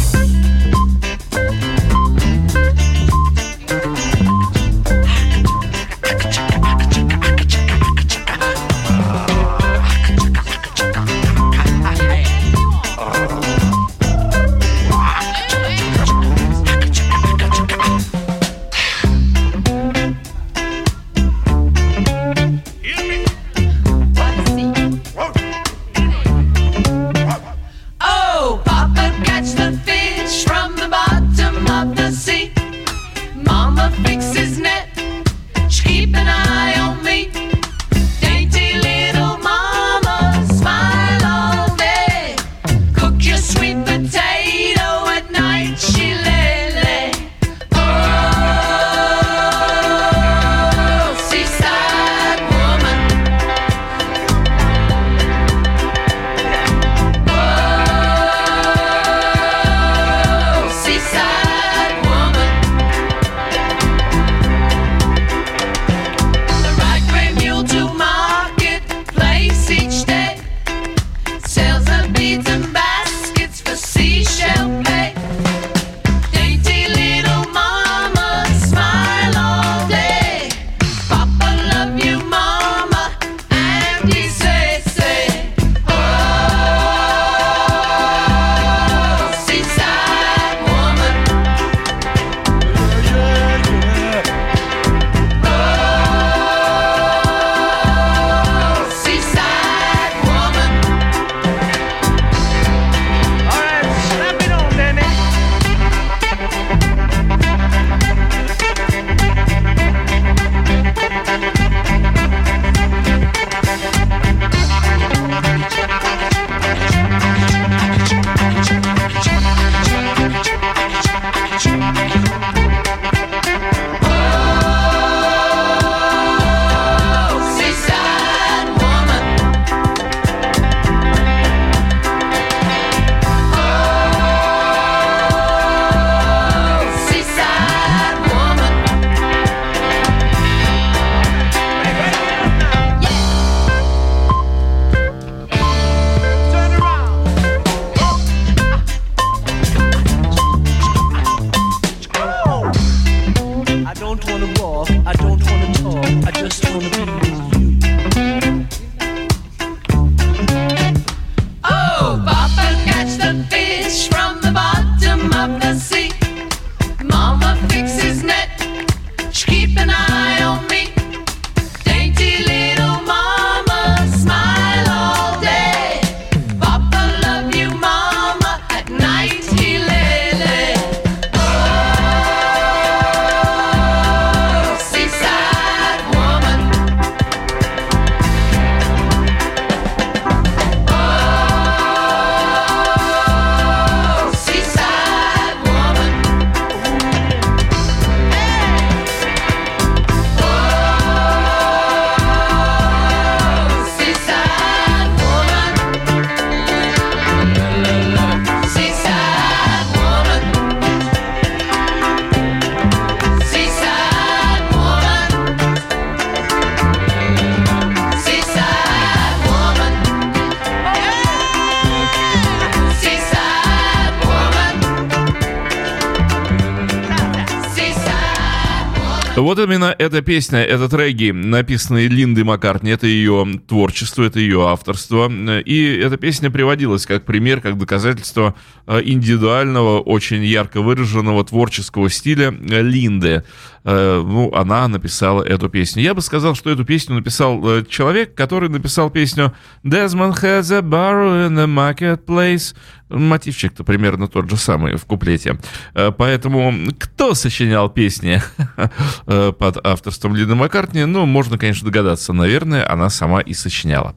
именно 229.73 229.95
эта 229.99 230.21
песня, 230.23 230.63
этот 230.63 230.93
регги, 230.95 231.31
написанный 231.31 232.07
Линдой 232.07 232.45
Маккартни, 232.45 232.91
это 232.91 233.07
ее 233.07 233.61
творчество, 233.67 234.23
это 234.23 234.39
ее 234.39 234.69
авторство. 234.69 235.31
И 235.61 235.97
эта 235.97 236.17
песня 236.17 236.51
приводилась 236.51 237.07
как 237.07 237.25
пример, 237.25 237.61
как 237.61 237.79
доказательство 237.79 238.55
э, 238.87 239.01
индивидуального, 239.05 240.01
очень 240.01 240.45
ярко 240.45 240.83
выраженного 240.83 241.45
творческого 241.45 242.11
стиля 242.11 242.51
Линды. 242.51 243.45
Э, 243.85 244.23
ну, 244.25 244.53
она 244.55 244.87
написала 244.89 245.43
эту 245.43 245.69
песню. 245.69 246.03
Я 246.03 246.15
бы 246.15 246.21
сказал, 246.21 246.55
что 246.55 246.71
эту 246.71 246.85
песню 246.85 247.17
написал 247.17 247.61
э, 247.69 247.85
человек, 247.89 248.35
который 248.35 248.69
написал 248.69 249.11
песню 249.11 249.55
«Desmond 249.85 250.41
has 250.43 250.73
a 250.73 250.81
barrow 250.81 251.49
in 251.49 251.57
the 251.57 251.67
marketplace». 251.67 252.75
Мотивчик-то 253.13 253.85
примерно 253.85 254.29
тот 254.29 254.51
же 254.51 254.57
самый 254.57 254.97
в 254.97 255.05
куплете. 255.05 255.59
Поэтому 255.95 256.75
кто 256.99 257.35
сочинял 257.35 257.89
песни? 257.89 258.43
э, 259.27 259.53
под 259.53 259.85
авторством 259.87 260.35
Лины 260.35 260.55
Маккартни. 260.55 261.05
Ну, 261.05 261.27
можно, 261.27 261.59
конечно, 261.59 261.87
догадаться. 261.87 262.33
Наверное, 262.33 262.91
она 262.91 263.11
сама 263.11 263.41
и 263.41 263.55
сочиняла. 263.55 264.15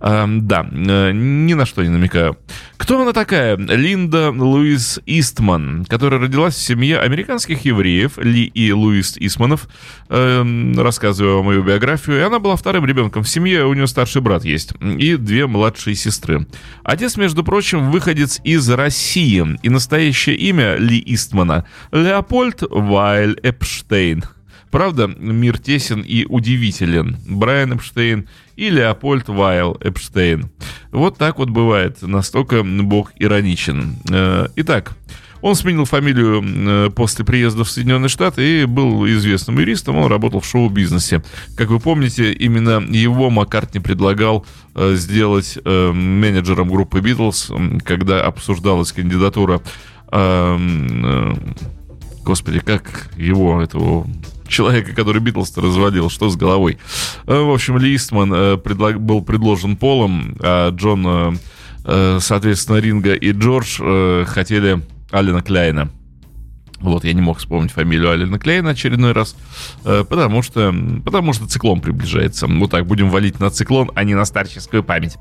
Э, 0.00 0.26
да, 0.28 0.66
э, 0.70 1.12
ни 1.12 1.54
на 1.54 1.66
что 1.66 1.82
не 1.82 1.88
намекаю. 1.88 2.36
Кто 2.76 3.00
она 3.00 3.12
такая? 3.12 3.56
Линда 3.56 4.30
Луис 4.30 5.00
Истман, 5.06 5.84
которая 5.86 6.20
родилась 6.20 6.54
в 6.54 6.62
семье 6.62 7.00
американских 7.00 7.64
евреев 7.64 8.18
Ли 8.18 8.44
и 8.44 8.72
Луис 8.72 9.16
Истманов. 9.18 9.68
Э, 10.08 10.44
рассказываю 10.76 11.50
ее 11.52 11.62
биографию. 11.62 12.18
И 12.18 12.22
она 12.22 12.38
была 12.38 12.56
вторым 12.56 12.86
ребенком 12.86 13.22
в 13.22 13.28
семье. 13.28 13.64
У 13.66 13.74
нее 13.74 13.86
старший 13.86 14.22
брат 14.22 14.44
есть. 14.44 14.72
И 14.80 15.16
две 15.16 15.46
младшие 15.46 15.94
сестры. 15.94 16.46
Отец, 16.82 17.16
между 17.16 17.44
прочим, 17.44 17.90
выходец 17.90 18.33
из 18.42 18.68
России. 18.70 19.44
И 19.62 19.68
настоящее 19.68 20.36
имя 20.36 20.76
Ли 20.76 21.02
Истмана– 21.06 21.64
Леопольд 21.92 22.62
Вайль 22.70 23.38
Эпштейн. 23.42 24.24
Правда, 24.74 25.06
мир 25.06 25.58
тесен 25.58 26.00
и 26.00 26.24
удивителен. 26.24 27.16
Брайан 27.28 27.74
Эпштейн 27.74 28.28
и 28.56 28.70
Леопольд 28.70 29.28
Вайл 29.28 29.76
Эпштейн. 29.80 30.50
Вот 30.90 31.16
так 31.16 31.38
вот 31.38 31.48
бывает. 31.48 32.02
Настолько 32.02 32.64
Бог 32.64 33.12
ироничен. 33.16 33.94
Э, 34.10 34.48
итак, 34.56 34.96
он 35.44 35.54
сменил 35.54 35.84
фамилию 35.84 36.42
э, 36.42 36.90
после 36.90 37.24
приезда 37.24 37.64
в 37.64 37.70
Соединенные 37.70 38.08
Штаты 38.08 38.62
и 38.62 38.64
был 38.64 39.06
известным 39.06 39.58
юристом. 39.58 39.96
Он 39.96 40.10
работал 40.10 40.40
в 40.40 40.46
шоу-бизнесе. 40.46 41.22
Как 41.56 41.68
вы 41.68 41.80
помните, 41.80 42.32
именно 42.32 42.82
его 42.88 43.28
Маккартни 43.28 43.80
предлагал 43.80 44.46
э, 44.74 44.94
сделать 44.94 45.58
менеджером 45.64 46.68
группы 46.70 47.00
Битлз, 47.00 47.52
когда 47.84 48.24
обсуждалась 48.24 48.92
кандидатура 48.92 49.60
Господи, 52.24 52.60
как 52.60 53.10
его, 53.16 53.60
этого 53.60 54.06
человека, 54.48 54.92
который 54.94 55.20
Битлз 55.20 55.56
разводил, 55.58 56.08
что 56.08 56.30
с 56.30 56.36
головой. 56.36 56.78
Э, 57.26 57.38
в 57.38 57.52
общем, 57.52 57.76
Листман 57.76 58.32
э, 58.32 58.56
был 58.98 59.22
предложен 59.22 59.76
Полом, 59.76 60.36
а 60.40 60.70
Джон, 60.70 61.38
э, 61.84 62.18
соответственно, 62.20 62.78
Ринга 62.78 63.14
и 63.14 63.32
Джордж 63.32 64.24
хотели 64.26 64.80
Алина 65.14 65.42
Кляйна. 65.42 65.90
Вот, 66.80 67.04
я 67.04 67.14
не 67.14 67.22
мог 67.22 67.38
вспомнить 67.38 67.70
фамилию 67.70 68.10
Алина 68.10 68.38
Клейна 68.38 68.70
очередной 68.70 69.12
раз, 69.12 69.36
потому 69.84 70.42
что, 70.42 70.74
потому 71.02 71.32
что 71.32 71.46
циклон 71.46 71.80
приближается. 71.80 72.46
Вот 72.46 72.72
так, 72.72 72.86
будем 72.86 73.08
валить 73.08 73.40
на 73.40 73.48
циклон, 73.48 73.90
а 73.94 74.04
не 74.04 74.14
на 74.14 74.26
старческую 74.26 74.82
память. 74.82 75.16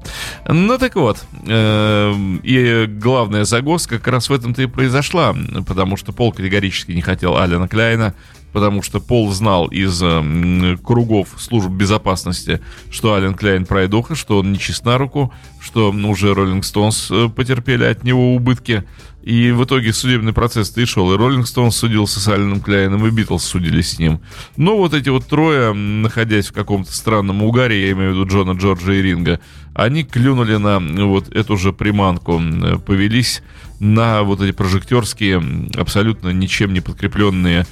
Ну 0.46 0.78
так 0.78 0.96
вот, 0.96 1.24
и 1.48 2.86
главная 2.90 3.46
загвоздка 3.46 3.98
как 4.00 4.10
раз 4.10 4.30
в 4.30 4.34
этом-то 4.34 4.62
и 4.62 4.66
произошла, 4.66 5.34
потому 5.66 5.96
что 5.96 6.12
Пол 6.12 6.34
категорически 6.34 6.92
не 6.92 7.02
хотел 7.02 7.38
Алина 7.38 7.70
Кляйна, 7.70 8.14
потому 8.54 8.82
что 8.82 9.00
Пол 9.02 9.32
знал 9.32 9.68
из 9.68 10.00
э, 10.02 10.78
кругов 10.84 11.30
служб 11.38 11.70
безопасности, 11.70 12.62
что 12.92 13.16
Ален 13.16 13.34
Кляйн 13.34 13.66
пройдоха, 13.66 14.16
что 14.16 14.40
он 14.40 14.52
не 14.52 14.60
чист 14.60 14.86
на 14.86 14.98
руку, 14.98 15.34
что 15.60 15.92
уже 15.92 16.34
Роллинг 16.34 16.64
Стоунс 16.64 17.10
э, 17.12 17.30
потерпели 17.36 17.84
от 17.84 18.04
него 18.04 18.36
убытки. 18.36 18.84
И 19.24 19.51
в 19.51 19.63
итоге 19.63 19.94
судебный 19.94 20.34
процесс-то 20.34 20.82
и 20.82 20.86
шел. 20.86 21.13
И 21.13 21.18
Роллинг 21.18 21.48
Стоунс 21.48 21.77
судился 21.77 22.20
с 22.20 22.27
Аленом 22.27 22.60
Кляйном, 22.60 23.08
и 23.08 23.10
Битлз 23.10 23.46
судились 23.46 23.92
с 23.92 24.00
ним. 24.00 24.20
Но 24.58 24.77
вот 24.77 24.94
эти 24.94 25.08
вот 25.08 25.25
трое, 25.27 25.72
находясь 25.74 26.48
в 26.48 26.53
каком-то 26.53 26.92
странном 26.92 27.42
угаре, 27.42 27.86
я 27.86 27.92
имею 27.94 28.12
в 28.12 28.15
виду 28.15 28.27
Джона, 28.27 28.51
Джорджа 28.51 28.94
и 28.94 29.01
Ринга, 29.01 29.39
они 29.74 30.03
клюнули 30.03 30.58
на 30.58 30.80
вот 31.06 31.34
эту 31.34 31.56
же 31.56 31.72
приманку, 31.72 32.42
э, 32.42 32.77
повелись 32.86 33.42
на 33.80 34.24
вот 34.24 34.42
эти 34.42 34.51
прожектерские, 34.51 35.70
абсолютно 35.77 36.30
ничем 36.30 36.74
не 36.74 36.82
подкрепленные 36.82 37.65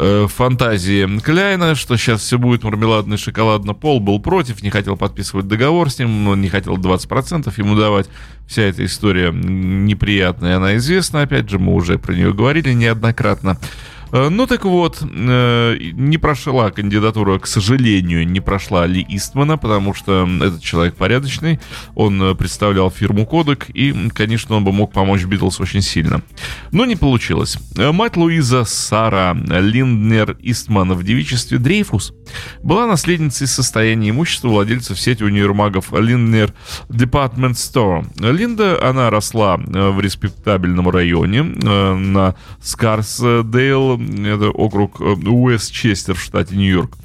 э, 0.00 0.26
фантазии 0.28 1.18
Кляйна, 1.20 1.74
что 1.74 1.96
сейчас 1.96 2.22
все 2.22 2.38
будет 2.38 2.64
мармеладно 2.64 3.14
и 3.14 3.16
шоколадно. 3.16 3.74
Пол 3.74 4.00
был 4.00 4.18
против, 4.20 4.62
не 4.62 4.70
хотел 4.70 4.96
подписывать 4.96 5.46
договор 5.46 5.90
с 5.90 5.98
ним, 5.98 6.28
он 6.28 6.40
не 6.40 6.48
хотел 6.48 6.76
20% 6.76 7.52
ему 7.58 7.76
давать. 7.76 8.08
Вся 8.48 8.62
эта 8.62 8.84
история 8.84 9.30
неприятная, 9.30 10.56
она 10.56 10.76
известна, 10.76 11.22
опять 11.22 11.48
же, 11.48 11.58
мы 11.58 11.74
уже 11.74 11.98
про 11.98 12.14
нее 12.14 12.32
говорили 12.32 12.72
неоднократно. 12.72 13.58
Э, 14.12 14.28
ну 14.28 14.46
так 14.46 14.64
вот, 14.64 15.02
э, 15.02 15.76
не 15.92 16.18
прошла 16.18 16.70
кандидатура, 16.70 17.38
к 17.38 17.46
сожалению, 17.46 18.26
не 18.26 18.40
прошла 18.40 18.86
Ли 18.86 19.04
Истмана, 19.08 19.56
потому 19.56 19.94
что 19.94 20.28
этот 20.40 20.62
человек 20.62 20.96
порядочный, 20.96 21.60
он 21.94 22.20
э, 22.22 22.34
представлял 22.34 22.90
фирму 22.90 23.26
Кодек, 23.26 23.68
и, 23.70 23.94
конечно, 24.10 24.56
он 24.56 24.64
бы 24.64 24.72
мог 24.72 24.92
помочь 24.92 25.24
Битлз 25.24 25.60
очень 25.60 25.82
сильно. 25.82 26.22
Но 26.72 26.84
не 26.84 26.96
получилось. 26.96 27.58
Мать 27.76 28.16
Луиза 28.16 28.64
Сара 28.64 29.34
Линднер 29.34 30.36
Истман 30.40 30.92
в 30.92 31.04
девичестве 31.04 31.58
Дрейфус 31.58 32.12
была 32.62 32.86
наследницей 32.86 33.46
состояния 33.46 34.10
имущества 34.10 34.48
владельцев 34.48 34.98
сети 34.98 35.22
универмагов 35.22 35.92
Линднер 35.92 36.52
Department 36.88 37.52
Store. 37.52 38.04
Линда, 38.18 38.88
она 38.88 39.10
росла 39.10 39.56
в 39.56 40.00
респектабельном 40.00 40.88
районе 40.88 41.42
на 41.42 42.34
Скарсдейл, 42.60 43.99
это 44.24 44.50
округ 44.50 45.00
э, 45.00 45.04
Уэстчестер 45.04 46.14
в 46.14 46.22
штате 46.22 46.56
Нью-Йорк. 46.56 46.96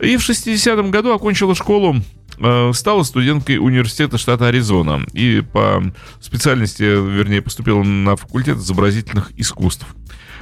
И 0.00 0.16
в 0.16 0.28
60-м 0.28 0.90
году 0.90 1.12
окончила 1.12 1.54
школу 1.54 1.96
э, 2.38 2.72
стала 2.72 3.02
студенткой 3.02 3.58
университета 3.58 4.18
штата 4.18 4.46
Аризона 4.46 5.04
и 5.12 5.42
по 5.52 5.82
специальности, 6.20 6.82
вернее, 6.82 7.42
поступила 7.42 7.82
на 7.82 8.16
факультет 8.16 8.58
изобразительных 8.58 9.32
искусств. 9.36 9.86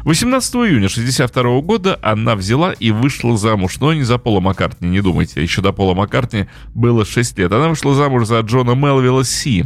18 0.07 0.55
июня 0.55 0.89
62 0.89 1.61
года 1.63 1.99
она 2.01 2.37
взяла 2.37 2.73
и 2.73 2.93
вышла 2.93 3.37
замуж, 3.37 3.81
но 3.81 3.93
не 3.93 4.05
за 4.05 4.19
Пола 4.19 4.39
Маккартни, 4.39 4.89
не 4.89 5.01
думайте, 5.01 5.43
еще 5.43 5.63
до 5.63 5.73
Пола 5.73 5.95
Маккартни 5.95 6.47
было 6.75 7.05
6 7.05 7.39
лет. 7.39 7.51
Она 7.51 7.69
вышла 7.69 7.93
замуж 7.93 8.27
за 8.27 8.39
Джона 8.39 8.77
Мелвилла 8.77 9.25
Си, 9.25 9.65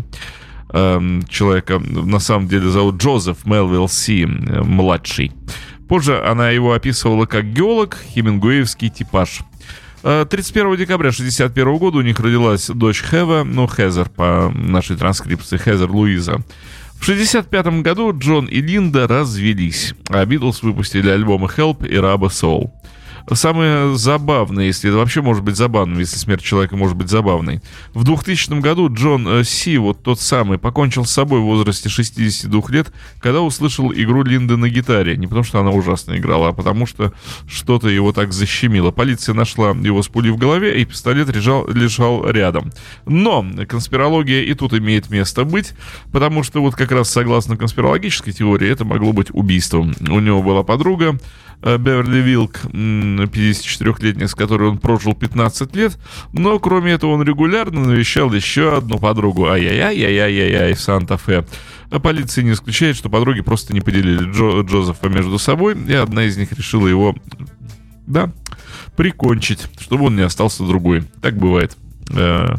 эм, 0.72 1.22
человека 1.28 1.78
на 1.78 2.20
самом 2.20 2.48
деле 2.48 2.70
зовут 2.70 2.96
Джозеф 2.96 3.44
Мелвилл 3.44 3.86
Си, 3.86 4.22
э, 4.22 4.62
младший. 4.62 5.32
Позже 5.90 6.22
она 6.24 6.50
его 6.50 6.72
описывала 6.72 7.26
как 7.26 7.52
геолог, 7.52 7.96
хемингуэевский 8.14 8.90
типаж. 8.90 9.40
31 10.02 10.74
э, 10.74 10.76
декабря 10.76 11.08
1961 11.08 11.78
года 11.78 11.98
у 11.98 12.02
них 12.02 12.20
родилась 12.20 12.68
дочь 12.68 13.02
Хева, 13.02 13.42
ну, 13.42 13.66
Хезер 13.66 14.08
по 14.08 14.52
нашей 14.54 14.96
транскрипции, 14.96 15.56
Хезер 15.56 15.90
Луиза. 15.90 16.44
В 16.94 17.02
1965 17.02 17.82
году 17.82 18.16
Джон 18.16 18.46
и 18.46 18.60
Линда 18.60 19.08
развелись, 19.08 19.94
а 20.10 20.24
Битлз 20.24 20.62
выпустили 20.62 21.10
альбомы 21.10 21.48
Help 21.48 21.84
и 21.84 21.96
Rubber 21.96 22.28
Soul. 22.28 22.70
Самое 23.32 23.96
забавное, 23.96 24.66
если 24.66 24.90
это 24.90 24.98
вообще 24.98 25.22
может 25.22 25.42
быть 25.42 25.56
забавным, 25.56 25.98
если 25.98 26.16
смерть 26.16 26.42
человека 26.42 26.76
может 26.76 26.96
быть 26.96 27.08
забавной. 27.08 27.60
В 27.94 28.04
2000 28.04 28.60
году 28.60 28.92
Джон 28.92 29.26
э, 29.28 29.44
Си, 29.44 29.78
вот 29.78 30.02
тот 30.02 30.20
самый, 30.20 30.58
покончил 30.58 31.04
с 31.04 31.10
собой 31.10 31.40
в 31.40 31.44
возрасте 31.44 31.88
62 31.88 32.62
лет, 32.68 32.92
когда 33.20 33.40
услышал 33.40 33.92
игру 33.92 34.22
Линды 34.22 34.56
на 34.56 34.68
гитаре. 34.68 35.16
Не 35.16 35.26
потому, 35.26 35.44
что 35.44 35.60
она 35.60 35.70
ужасно 35.70 36.16
играла, 36.16 36.48
а 36.48 36.52
потому, 36.52 36.86
что 36.86 37.12
что-то 37.48 37.88
его 37.88 38.12
так 38.12 38.32
защемило. 38.32 38.90
Полиция 38.90 39.34
нашла 39.34 39.70
его 39.70 40.02
с 40.02 40.08
пулей 40.08 40.30
в 40.30 40.36
голове, 40.36 40.80
и 40.80 40.84
пистолет 40.84 41.34
лежал, 41.34 41.66
лежал 41.68 42.28
рядом. 42.28 42.72
Но 43.06 43.44
конспирология 43.68 44.42
и 44.42 44.54
тут 44.54 44.74
имеет 44.74 45.10
место 45.10 45.44
быть, 45.44 45.72
потому 46.12 46.42
что 46.42 46.60
вот 46.60 46.74
как 46.74 46.92
раз 46.92 47.10
согласно 47.10 47.56
конспирологической 47.56 48.32
теории 48.32 48.68
это 48.68 48.84
могло 48.84 49.12
быть 49.12 49.28
убийством. 49.32 49.94
У 50.00 50.20
него 50.20 50.42
была 50.42 50.62
подруга, 50.62 51.18
Беверли 51.62 52.18
Вилк, 52.18 52.60
54-летний, 52.64 54.26
с 54.26 54.34
которой 54.34 54.70
он 54.70 54.78
прожил 54.78 55.14
15 55.14 55.76
лет. 55.76 55.98
Но 56.32 56.58
кроме 56.58 56.92
этого 56.92 57.12
он 57.12 57.22
регулярно 57.22 57.80
навещал 57.80 58.32
еще 58.32 58.76
одну 58.76 58.98
подругу. 58.98 59.46
Ай-яй-яй-яй-яй-яй 59.46 60.74
Санта-Фе. 60.74 61.44
А 61.90 61.98
полиция 61.98 62.44
не 62.44 62.52
исключает, 62.52 62.96
что 62.96 63.10
подруги 63.10 63.40
просто 63.42 63.74
не 63.74 63.80
поделили 63.80 64.30
Джо, 64.30 64.62
Джозефа 64.62 65.08
между 65.08 65.38
собой, 65.38 65.76
и 65.86 65.92
одна 65.92 66.24
из 66.24 66.36
них 66.36 66.52
решила 66.52 66.86
его, 66.86 67.14
да, 68.06 68.32
прикончить, 68.96 69.66
чтобы 69.78 70.06
он 70.06 70.16
не 70.16 70.22
остался 70.22 70.64
другой. 70.64 71.02
Так 71.20 71.36
бывает. 71.36 71.76
Э, 72.14 72.54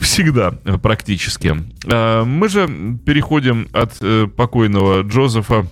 всегда 0.00 0.50
практически. 0.82 1.56
Э, 1.86 2.24
мы 2.24 2.48
же 2.48 2.68
переходим 3.06 3.68
от 3.72 3.98
покойного 4.36 5.02
Джозефа 5.02 5.66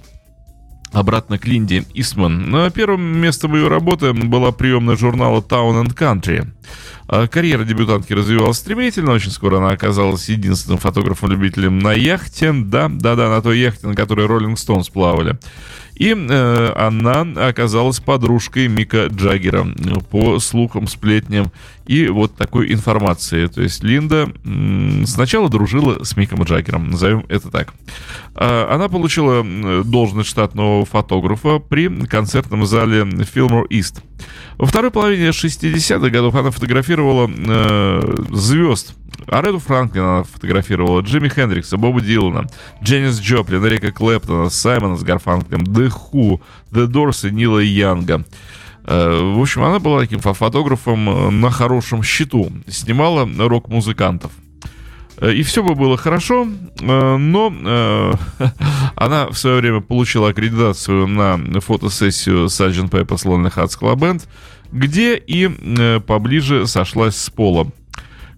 обратно 0.92 1.38
к 1.38 1.46
Линде 1.46 1.84
Истман. 1.94 2.50
На 2.50 2.70
первом 2.70 3.02
местом 3.18 3.54
ее 3.54 3.68
работы 3.68 4.12
была 4.12 4.52
приемная 4.52 4.96
журнала 4.96 5.40
Town 5.40 5.84
and 5.84 5.94
Country. 5.94 6.46
А 7.08 7.26
карьера 7.26 7.64
дебютантки 7.64 8.12
развивалась 8.12 8.58
стремительно. 8.58 9.12
Очень 9.12 9.30
скоро 9.30 9.58
она 9.58 9.70
оказалась 9.70 10.28
единственным 10.28 10.78
фотографом-любителем 10.78 11.78
на 11.78 11.92
яхте. 11.92 12.52
Да, 12.52 12.88
да, 12.88 13.16
да, 13.16 13.28
на 13.28 13.42
той 13.42 13.58
яхте, 13.58 13.86
на 13.86 13.94
которой 13.94 14.26
Роллинг 14.26 14.58
Стоунс 14.58 14.88
плавали. 14.88 15.38
И 16.00 16.16
э, 16.16 16.72
она 16.76 17.26
оказалась 17.48 18.00
подружкой 18.00 18.68
Мика 18.68 19.08
Джаггера, 19.08 19.66
по 20.10 20.38
слухам, 20.38 20.86
сплетням 20.86 21.52
и 21.86 22.08
вот 22.08 22.34
такой 22.36 22.72
информации. 22.72 23.48
То 23.48 23.60
есть 23.60 23.84
Линда 23.84 24.32
сначала 25.04 25.50
дружила 25.50 26.02
с 26.02 26.16
Миком 26.16 26.42
Джаггером, 26.44 26.88
назовем 26.88 27.26
это 27.28 27.50
так. 27.50 27.74
А, 28.34 28.74
она 28.74 28.88
получила 28.88 29.44
должность 29.84 30.30
штатного 30.30 30.86
фотографа 30.86 31.58
при 31.58 31.88
концертном 32.06 32.64
зале 32.64 33.02
Fillmore 33.02 33.68
East– 33.68 33.96
Во 34.58 34.66
второй 34.66 34.90
половине 34.90 35.30
60-х 35.30 36.10
годов 36.10 36.34
она 36.34 36.50
фотографировала 36.50 37.30
э, 37.34 38.14
звезд. 38.32 38.94
Ареду 39.28 39.58
Франклина 39.58 40.24
фотографировала, 40.24 41.00
Джимми 41.00 41.28
Хендрикса, 41.28 41.76
Боба 41.76 42.00
Дилана, 42.00 42.46
Дженнис 42.82 43.20
Джоплин, 43.20 43.64
Рика 43.64 43.92
Клэптона, 43.92 44.50
Саймона 44.50 44.96
с 44.96 45.02
Гарфанклем, 45.02 45.60
The 45.60 45.92
Who, 45.92 46.40
The 46.70 46.86
Doors 46.86 47.28
и 47.28 47.32
Нила 47.32 47.58
Янга. 47.58 48.24
Э, 48.84 49.34
в 49.36 49.40
общем, 49.40 49.62
она 49.62 49.78
была 49.78 50.00
таким 50.00 50.20
фотографом 50.20 51.08
э, 51.08 51.30
на 51.30 51.50
хорошем 51.50 52.02
счету. 52.02 52.50
Снимала 52.66 53.28
рок-музыкантов. 53.48 54.32
Э, 55.18 55.32
и 55.32 55.42
все 55.42 55.62
бы 55.62 55.74
было 55.74 55.96
хорошо, 55.96 56.48
но 56.80 57.52
она 58.96 59.28
в 59.28 59.34
свое 59.34 59.60
время 59.60 59.80
получила 59.80 60.30
аккредитацию 60.30 61.06
на 61.06 61.38
фотосессию 61.60 62.46
Sgt. 62.46 62.90
Pepper's 62.90 63.24
Lonely 63.24 63.54
Hearts 63.54 63.78
Club 63.80 63.96
Band, 63.96 64.26
где 64.72 65.16
и 65.16 65.48
поближе 66.00 66.66
сошлась 66.66 67.16
с 67.16 67.30
Полом. 67.30 67.72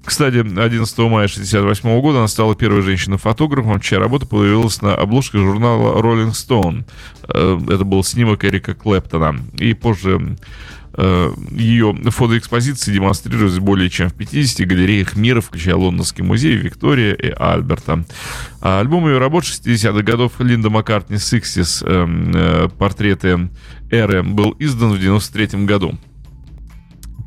Кстати, 0.04 0.38
11 0.38 0.98
мая 0.98 1.26
1968 1.26 2.00
года 2.00 2.18
она 2.18 2.28
стала 2.28 2.56
первой 2.56 2.82
женщиной-фотографом, 2.82 3.80
чья 3.80 3.98
работа 3.98 4.26
появилась 4.26 4.82
на 4.82 4.94
обложке 4.94 5.38
журнала 5.38 6.00
Rolling 6.00 6.32
Stone. 6.32 6.84
Э, 7.28 7.60
это 7.68 7.84
был 7.84 8.02
снимок 8.02 8.44
Эрика 8.44 8.74
Клэптона. 8.74 9.36
И 9.58 9.74
позже 9.74 10.36
э, 10.94 11.32
ее 11.52 11.94
фотоэкспозиции 11.94 12.92
демонстрировались 12.92 13.60
более 13.60 13.90
чем 13.90 14.08
в 14.08 14.14
50 14.14 14.66
галереях 14.66 15.14
мира, 15.14 15.40
включая 15.40 15.76
Лондонский 15.76 16.24
музей, 16.24 16.56
Виктория 16.56 17.14
и 17.14 17.30
Альберта. 17.30 18.04
А 18.60 18.80
альбом 18.80 19.06
ее 19.06 19.18
работ 19.18 19.44
60-х 19.44 20.02
годов 20.02 20.32
Линда 20.40 20.68
Маккартни 20.68 21.16
«Sixties», 21.16 21.84
э, 21.86 22.68
портреты 22.76 23.50
эры, 23.90 24.24
был 24.24 24.56
издан 24.58 24.92
в 24.92 24.98
93 24.98 25.64
году. 25.64 25.96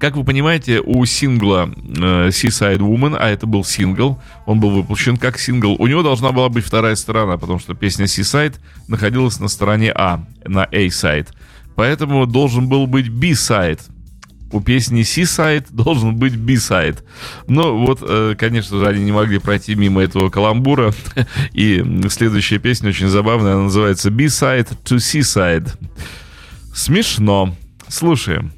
Как 0.06 0.16
вы 0.16 0.24
понимаете, 0.24 0.82
у 0.82 1.04
сингла 1.06 1.68
э, 1.68 2.28
Seaside 2.28 2.78
Woman, 2.78 3.18
а 3.20 3.28
это 3.28 3.48
был 3.48 3.64
сингл, 3.64 4.22
он 4.46 4.60
был 4.60 4.70
выпущен 4.70 5.18
как 5.18 5.40
сингл, 5.40 5.76
у 5.80 5.88
него 5.88 6.04
должна 6.04 6.32
была 6.32 6.48
быть 6.48 6.64
вторая 6.64 6.94
сторона, 6.94 7.38
потому 7.38 7.58
что 7.58 7.74
песня 7.74 8.06
Seaside 8.06 8.54
находилась 8.88 9.40
на 9.40 9.48
стороне 9.48 9.92
А, 9.96 10.24
на 10.46 10.66
A-side. 10.66 11.30
Поэтому 11.76 12.28
должен 12.28 12.70
был 12.70 12.86
быть 12.86 13.10
B-side. 13.10 13.80
У 14.52 14.62
песни 14.62 15.02
Seaside 15.02 15.66
должен 15.72 16.18
быть 16.18 16.36
B-side. 16.36 17.00
Но 17.48 17.76
вот, 17.76 18.04
э, 18.08 18.36
конечно 18.38 18.78
же, 18.78 18.88
они 18.88 19.04
не 19.04 19.12
могли 19.12 19.40
пройти 19.40 19.74
мимо 19.74 20.04
этого 20.04 20.30
каламбура. 20.30 20.94
И 21.54 21.84
следующая 22.12 22.60
песня 22.60 22.90
очень 22.90 23.08
забавная, 23.08 23.54
она 23.54 23.64
называется 23.64 24.12
B-side 24.12 24.68
to 24.84 24.98
Seaside. 24.98 25.72
Смешно. 26.76 27.56
Слушаем. 27.88 28.52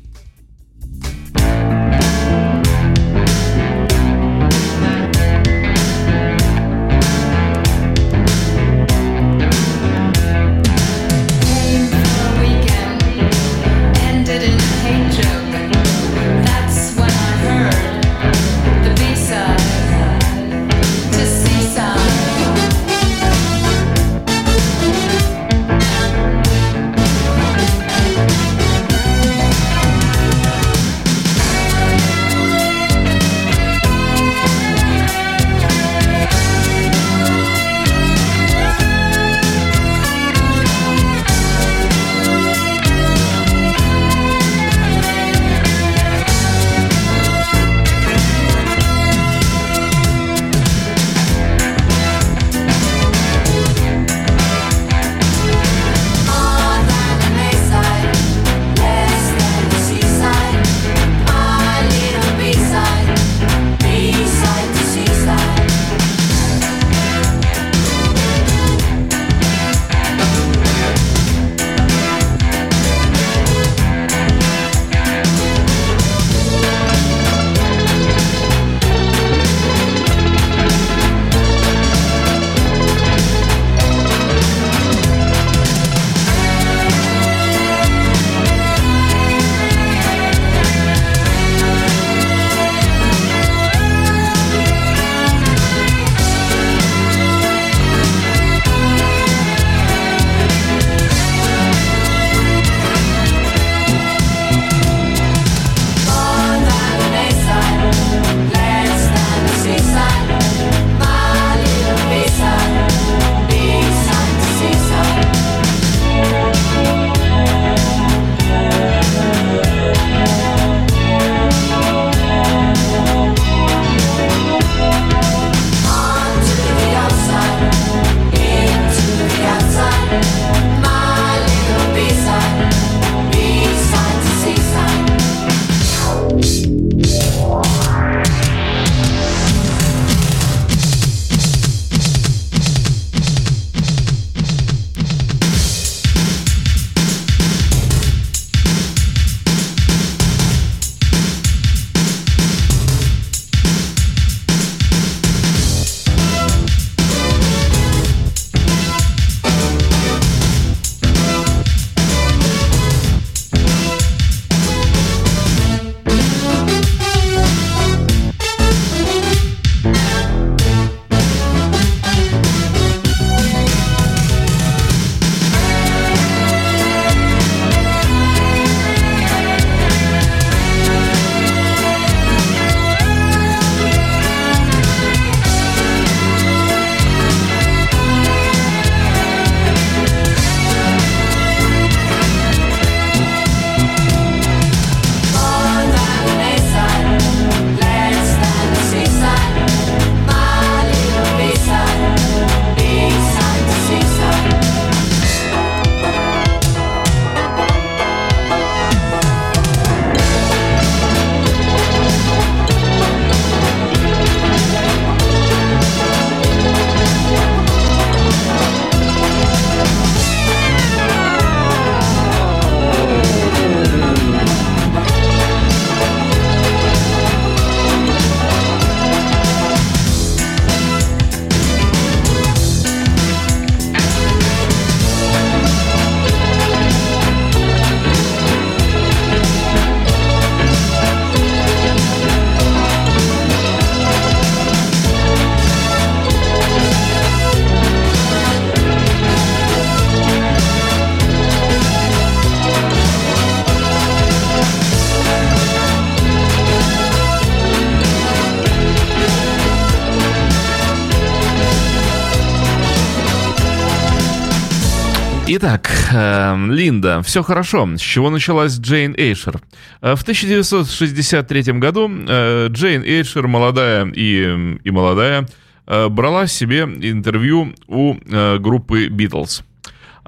Линда, 266.72 267.22
все 267.22 267.44
хорошо. 267.44 267.88
С 267.96 268.02
чего 268.02 268.30
началась 268.30 268.78
Джейн 268.78 269.14
Эйшер? 269.18 269.62
Э, 270.02 270.16
в 270.16 270.22
1963 270.22 271.74
году 271.74 272.10
э, 272.10 272.68
Джейн 272.70 273.04
Эйшер, 273.04 273.48
молодая 273.48 274.06
и, 274.14 274.78
и 274.84 274.92
молодая, 274.92 275.48
э, 275.86 276.08
брала 276.10 276.48
себе 276.48 276.82
интервью 276.82 277.74
у 277.88 278.16
группы 278.60 279.08
Beatles. 279.08 279.64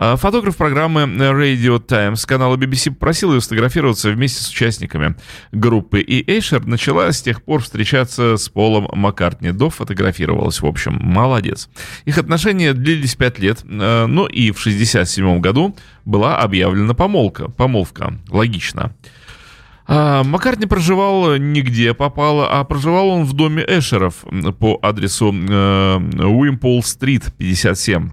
А 0.02 0.16
фотограф 0.16 0.56
программы 0.56 1.02
Radio 1.02 1.78
Times 1.78 2.26
канала 2.26 2.56
BBC 2.56 2.92
попросил 2.92 3.34
ее 3.34 3.42
сфотографироваться 3.42 4.10
вместе 4.10 4.42
с 4.42 4.50
участниками 4.50 5.16
группы, 5.52 6.00
и 6.00 6.24
Эйшер 6.32 6.66
начала 6.66 7.12
с 7.12 7.22
тех 7.22 7.44
пор 7.44 7.62
встречаться 7.62 8.38
с 8.38 8.48
Полом 8.48 8.88
Маккартни. 8.94 9.52
До 9.52 9.70
фотографировалась, 9.70 10.62
в 10.62 10.66
общем, 10.66 10.98
молодец. 11.02 11.70
Их 12.06 12.18
отношения 12.18 12.72
длились 12.72 13.16
пять 13.16 13.40
лет, 13.40 13.66
э, 13.66 14.06
но 14.06 14.26
и 14.26 14.52
в 14.52 14.62
67 14.62 15.42
году 15.42 15.76
была 16.06 16.38
объявлена 16.38 16.94
помолвка. 16.94 17.52
Помолвка, 17.52 18.14
логично. 18.30 18.96
А, 19.86 20.24
Маккартни 20.24 20.66
проживал 20.66 21.36
нигде 21.36 21.94
попало, 21.94 22.48
а 22.50 22.64
проживал 22.64 23.10
он 23.10 23.26
в 23.26 23.34
доме 23.34 23.66
Эшеров 23.68 24.24
по 24.60 24.80
адресу 24.82 25.34
э, 25.34 25.98
Уимпол-стрит, 26.24 27.34
57. 27.38 28.12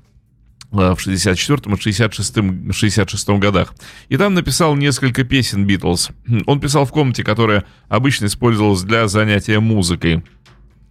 Э, 0.73 0.95
в 0.95 1.01
64 1.01 1.75
и 1.75 1.81
66, 1.81 2.73
66 2.73 3.29
годах. 3.39 3.75
И 4.09 4.17
там 4.17 4.35
написал 4.35 4.75
несколько 4.75 5.25
песен 5.25 5.67
Битлз. 5.67 6.11
Он 6.47 6.61
писал 6.61 6.85
в 6.85 6.93
комнате, 6.93 7.25
которая 7.25 7.65
обычно 7.89 8.27
использовалась 8.27 8.83
для 8.83 9.07
занятия 9.09 9.61
музыкой. 9.61 10.25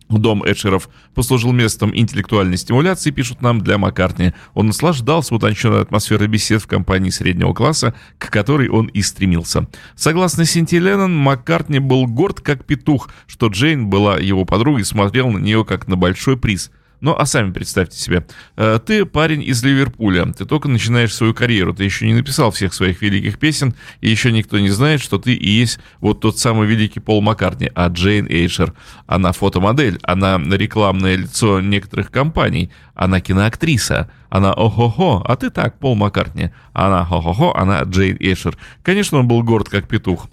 Дом 0.08 0.44
Эшеров 0.46 0.88
послужил 1.16 1.52
местом 1.52 1.92
интеллектуальной 1.96 2.58
стимуляции, 2.58 3.10
пишут 3.10 3.42
нам, 3.42 3.62
для 3.62 3.80
Маккартни. 3.80 4.34
Он 4.54 4.68
наслаждался 4.68 5.34
утонченной 5.34 5.82
атмосферой 5.82 6.28
бесед 6.28 6.62
в 6.62 6.68
компании 6.68 7.10
среднего 7.10 7.54
класса, 7.54 7.96
к 8.20 8.30
которой 8.30 8.70
он 8.70 8.86
и 8.86 9.02
стремился. 9.02 9.68
Согласно 9.96 10.46
Синти 10.46 10.76
Леннон, 10.76 11.18
Маккартни 11.18 11.80
был 11.80 12.06
горд 12.06 12.40
как 12.40 12.66
петух, 12.66 13.10
что 13.26 13.48
Джейн 13.48 13.88
была 13.88 14.18
его 14.18 14.46
подругой 14.46 14.82
и 14.82 14.86
смотрел 14.86 15.32
на 15.32 15.40
нее 15.40 15.66
как 15.66 15.88
на 15.88 15.96
большой 15.96 16.38
приз– 16.38 16.70
ну, 17.02 17.16
а 17.18 17.26
сами 17.26 17.52
представьте 17.52 17.98
себе. 17.98 18.26
Э, 18.56 18.80
ты 18.84 19.06
парень 19.06 19.44
из 19.44 19.64
Ливерпуля, 19.64 20.26
ты 20.34 20.46
только 20.46 20.68
начинаешь 20.68 21.14
свою 21.14 21.34
карьеру, 21.34 21.74
ты 21.74 21.84
еще 21.84 22.08
не 22.08 22.14
написал 22.14 22.52
всех 22.52 22.74
своих 22.74 23.02
великих 23.02 23.38
песен, 23.38 23.76
и 24.02 24.10
еще 24.10 24.32
никто 24.32 24.60
не 24.60 24.70
знает, 24.70 25.02
что 25.02 25.18
ты 25.18 25.34
и 25.34 25.50
есть 25.50 25.80
вот 26.00 26.22
тот 26.22 26.40
самый 26.40 26.68
великий 26.68 27.00
Пол 27.00 27.22
Маккартни, 27.22 27.72
а 27.76 27.88
Джейн 27.88 28.28
Эйшер, 28.28 28.74
она 29.08 29.32
фотомодель, 29.32 30.00
она 30.04 30.38
рекламное 30.38 31.16
лицо 31.16 31.62
некоторых 31.62 32.12
компаний, 32.12 32.72
она 32.94 33.22
киноактриса, 33.22 34.10
она 34.30 34.54
охо-хо, 34.54 35.24
а 35.26 35.36
ты 35.36 35.50
так, 35.50 35.80
Пол 35.80 35.96
Маккартни, 35.96 36.52
она 36.74 37.06
хо-хо-хо, 37.06 37.54
она 37.56 37.82
Джейн 37.84 38.18
Эйшер. 38.20 38.58
Конечно, 38.84 39.20
он 39.20 39.28
был 39.28 39.44
горд 39.44 39.70
как 39.70 39.88
петух. 39.88 40.28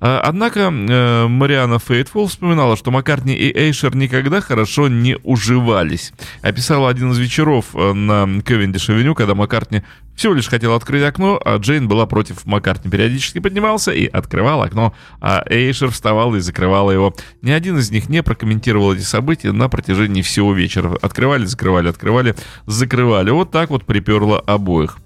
А, 0.00 0.20
однако 0.20 0.60
э, 0.70 1.26
Мариана 1.26 1.78
Фейтфул 1.78 2.28
вспоминала, 2.28 2.76
что 2.76 2.90
Маккартни 2.90 3.34
и 3.34 3.56
Эйшер 3.56 3.96
никогда 3.96 4.40
хорошо 4.40 4.88
не 4.88 5.16
уживались. 5.24 6.12
Описала 6.42 6.88
один 6.88 7.10
из 7.12 7.18
вечеров 7.18 7.66
э, 7.74 7.92
на 7.92 8.40
Кевиндиш-авеню, 8.40 9.14
когда 9.14 9.34
Маккартни 9.34 9.82
всего 10.14 10.34
лишь 10.34 10.48
хотел 10.48 10.74
открыть 10.74 11.02
окно, 11.02 11.40
а 11.44 11.56
Джейн 11.58 11.88
была 11.88 12.06
против 12.06 12.44
Маккартни. 12.44 12.90
Периодически 12.90 13.38
поднимался 13.40 13.92
и 13.92 14.06
открывал 14.06 14.62
окно, 14.62 14.94
а 15.20 15.44
Эйшер 15.48 15.90
вставал 15.90 16.34
и 16.34 16.40
закрывала 16.40 16.90
его. 16.90 17.14
Ни 17.42 17.50
один 17.50 17.78
из 17.78 17.90
них 17.90 18.08
не 18.08 18.22
прокомментировал 18.22 18.94
эти 18.94 19.02
события 19.02 19.52
на 19.52 19.68
протяжении 19.68 20.22
всего 20.22 20.52
вечера. 20.52 20.96
Открывали, 21.02 21.44
закрывали, 21.44 21.88
открывали, 21.88 22.34
закрывали. 22.66 23.30
Вот 23.30 23.50
так 23.50 23.70
вот 23.70 23.84
приперло 23.84 24.40
обоих. 24.40 24.98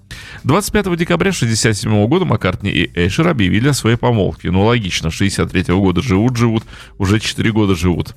25 0.43 0.97
декабря 0.97 1.29
1967 1.29 2.07
года 2.07 2.25
Маккартни 2.25 2.71
и 2.71 2.91
Эйшер 2.99 3.27
объявили 3.27 3.69
о 3.69 3.73
своей 3.73 3.95
помолвке. 3.95 4.51
Ну, 4.51 4.65
логично, 4.65 5.11
63 5.11 5.73
года 5.73 6.01
живут-живут, 6.01 6.63
уже 6.97 7.19
4 7.19 7.51
года 7.51 7.75
живут. 7.75 8.15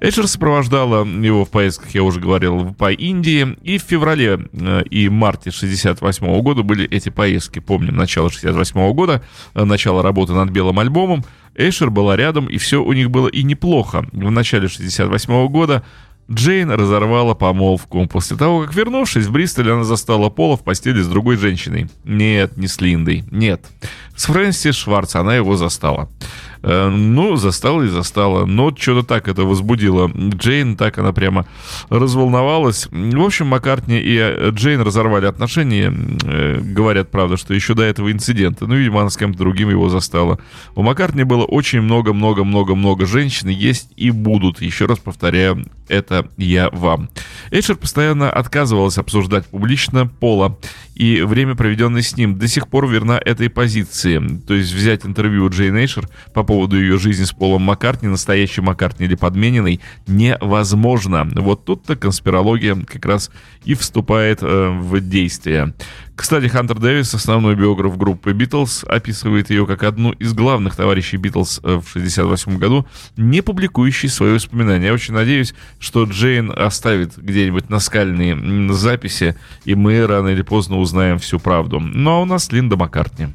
Эшер 0.00 0.26
сопровождала 0.26 1.04
его 1.04 1.44
в 1.44 1.50
поездках, 1.50 1.90
я 1.94 2.02
уже 2.02 2.20
говорил, 2.20 2.74
по 2.74 2.92
Индии. 2.92 3.56
И 3.62 3.78
в 3.78 3.82
феврале 3.82 4.48
э, 4.52 4.82
и 4.90 5.08
марте 5.08 5.50
68 5.50 6.42
года 6.42 6.62
были 6.62 6.88
эти 6.88 7.08
поездки. 7.08 7.60
Помним, 7.60 7.96
начало 7.96 8.30
68 8.30 8.92
года, 8.92 9.22
э, 9.54 9.64
начало 9.64 10.02
работы 10.02 10.32
над 10.32 10.50
белым 10.50 10.78
альбомом. 10.78 11.24
Эшер 11.54 11.90
была 11.90 12.16
рядом, 12.16 12.46
и 12.46 12.58
все 12.58 12.82
у 12.82 12.92
них 12.92 13.10
было 13.10 13.28
и 13.28 13.42
неплохо. 13.42 14.06
В 14.12 14.30
начале 14.30 14.68
68 14.68 15.48
года 15.48 15.84
Джейн 16.30 16.70
разорвала 16.70 17.34
помолвку. 17.34 18.06
После 18.06 18.36
того, 18.36 18.62
как 18.62 18.74
вернувшись 18.74 19.26
в 19.26 19.32
Бристоль, 19.32 19.70
она 19.70 19.84
застала 19.84 20.30
Пола 20.30 20.56
в 20.56 20.64
постели 20.64 21.00
с 21.02 21.06
другой 21.06 21.36
женщиной. 21.36 21.88
Нет, 22.04 22.56
не 22.56 22.66
с 22.66 22.80
Линдой. 22.80 23.24
Нет. 23.30 23.60
С 24.16 24.26
Фрэнсис 24.26 24.74
Шварц 24.74 25.16
она 25.16 25.36
его 25.36 25.56
застала. 25.56 26.08
Э, 26.66 26.88
ну, 26.88 27.36
застала 27.36 27.82
и 27.82 27.88
застала. 27.88 28.46
Но 28.46 28.74
что-то 28.74 29.06
так 29.06 29.28
это 29.28 29.44
возбудило. 29.44 30.10
Джейн, 30.14 30.76
так 30.76 30.98
она 30.98 31.12
прямо 31.12 31.46
разволновалась. 31.90 32.88
В 32.90 33.20
общем, 33.20 33.48
Маккартни 33.48 33.98
и 33.98 34.16
э, 34.16 34.50
Джейн 34.50 34.80
разорвали 34.80 35.26
отношения. 35.26 35.94
Э, 36.24 36.58
говорят, 36.60 37.10
правда, 37.10 37.36
что 37.36 37.52
еще 37.52 37.74
до 37.74 37.82
этого 37.82 38.10
инцидента. 38.10 38.66
Ну, 38.66 38.76
видимо, 38.76 39.02
она 39.02 39.10
с 39.10 39.16
кем-то 39.18 39.38
другим 39.38 39.68
его 39.68 39.90
застала. 39.90 40.38
У 40.74 40.82
Маккартни 40.82 41.24
было 41.24 41.44
очень 41.44 41.82
много-много-много-много 41.82 43.04
женщин. 43.04 43.48
Есть 43.48 43.90
и 43.96 44.10
будут. 44.10 44.62
Еще 44.62 44.86
раз 44.86 44.98
повторяю, 44.98 45.66
это 45.88 46.26
я 46.38 46.70
вам. 46.70 47.10
Эйшер 47.50 47.76
постоянно 47.76 48.30
отказывалась 48.30 48.96
обсуждать 48.96 49.46
публично 49.46 50.06
Пола 50.06 50.56
и 50.94 51.22
время, 51.22 51.54
проведенное 51.54 52.02
с 52.02 52.16
ним, 52.16 52.38
до 52.38 52.48
сих 52.48 52.68
пор 52.68 52.88
верна 52.88 53.20
этой 53.22 53.50
позиции. 53.50 54.22
То 54.46 54.54
есть 54.54 54.72
взять 54.72 55.04
интервью 55.04 55.44
у 55.44 55.48
Джейн 55.50 55.76
Эйшер 55.76 56.08
по 56.32 56.42
поводу 56.44 56.78
ее 56.78 56.98
жизни 56.98 57.24
с 57.24 57.32
Полом 57.32 57.62
Маккартни, 57.62 58.08
настоящий 58.08 58.60
Маккартни 58.60 59.06
или 59.06 59.14
подмененный, 59.14 59.80
невозможно. 60.06 61.28
Вот 61.34 61.64
тут-то 61.64 61.96
конспирология 61.96 62.76
как 62.76 63.04
раз 63.06 63.30
и 63.64 63.74
вступает 63.74 64.38
э, 64.42 64.68
в 64.70 65.00
действие. 65.00 65.74
Кстати, 66.16 66.46
Хантер 66.46 66.78
Дэвис, 66.78 67.12
основной 67.14 67.56
биограф 67.56 67.98
группы 67.98 68.32
Битлз, 68.32 68.84
описывает 68.84 69.50
ее 69.50 69.66
как 69.66 69.82
одну 69.82 70.12
из 70.12 70.32
главных 70.32 70.76
товарищей 70.76 71.16
Битлз 71.16 71.58
э, 71.58 71.80
в 71.80 71.90
1968 71.96 72.58
году, 72.58 72.86
не 73.16 73.40
публикующий 73.40 74.08
свои 74.08 74.32
воспоминания. 74.34 74.86
Я 74.86 74.92
очень 74.92 75.14
надеюсь, 75.14 75.54
что 75.80 76.04
Джейн 76.04 76.52
оставит 76.54 77.16
где-нибудь 77.16 77.68
наскальные 77.68 78.72
записи, 78.72 79.36
и 79.64 79.74
мы 79.74 80.06
рано 80.06 80.28
или 80.28 80.42
поздно 80.42 80.78
узнаем 80.78 81.18
всю 81.18 81.40
правду. 81.40 81.80
Ну 81.80 82.10
а 82.10 82.20
у 82.20 82.24
нас 82.24 82.52
Линда 82.52 82.76
Маккартни. 82.76 83.28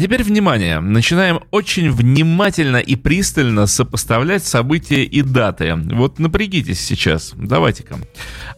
А 0.00 0.02
теперь 0.02 0.22
внимание. 0.30 0.80
Начинаем 0.80 1.40
очень 1.50 1.90
внимательно 1.90 2.78
и 2.78 2.96
пристально 2.96 3.66
сопоставлять 3.66 4.44
события 4.44 5.02
и 5.04 5.22
даты. 5.22 5.74
Вот 5.74 6.18
напрягитесь 6.18 6.80
сейчас. 6.80 7.32
Давайте-ка. 7.36 7.96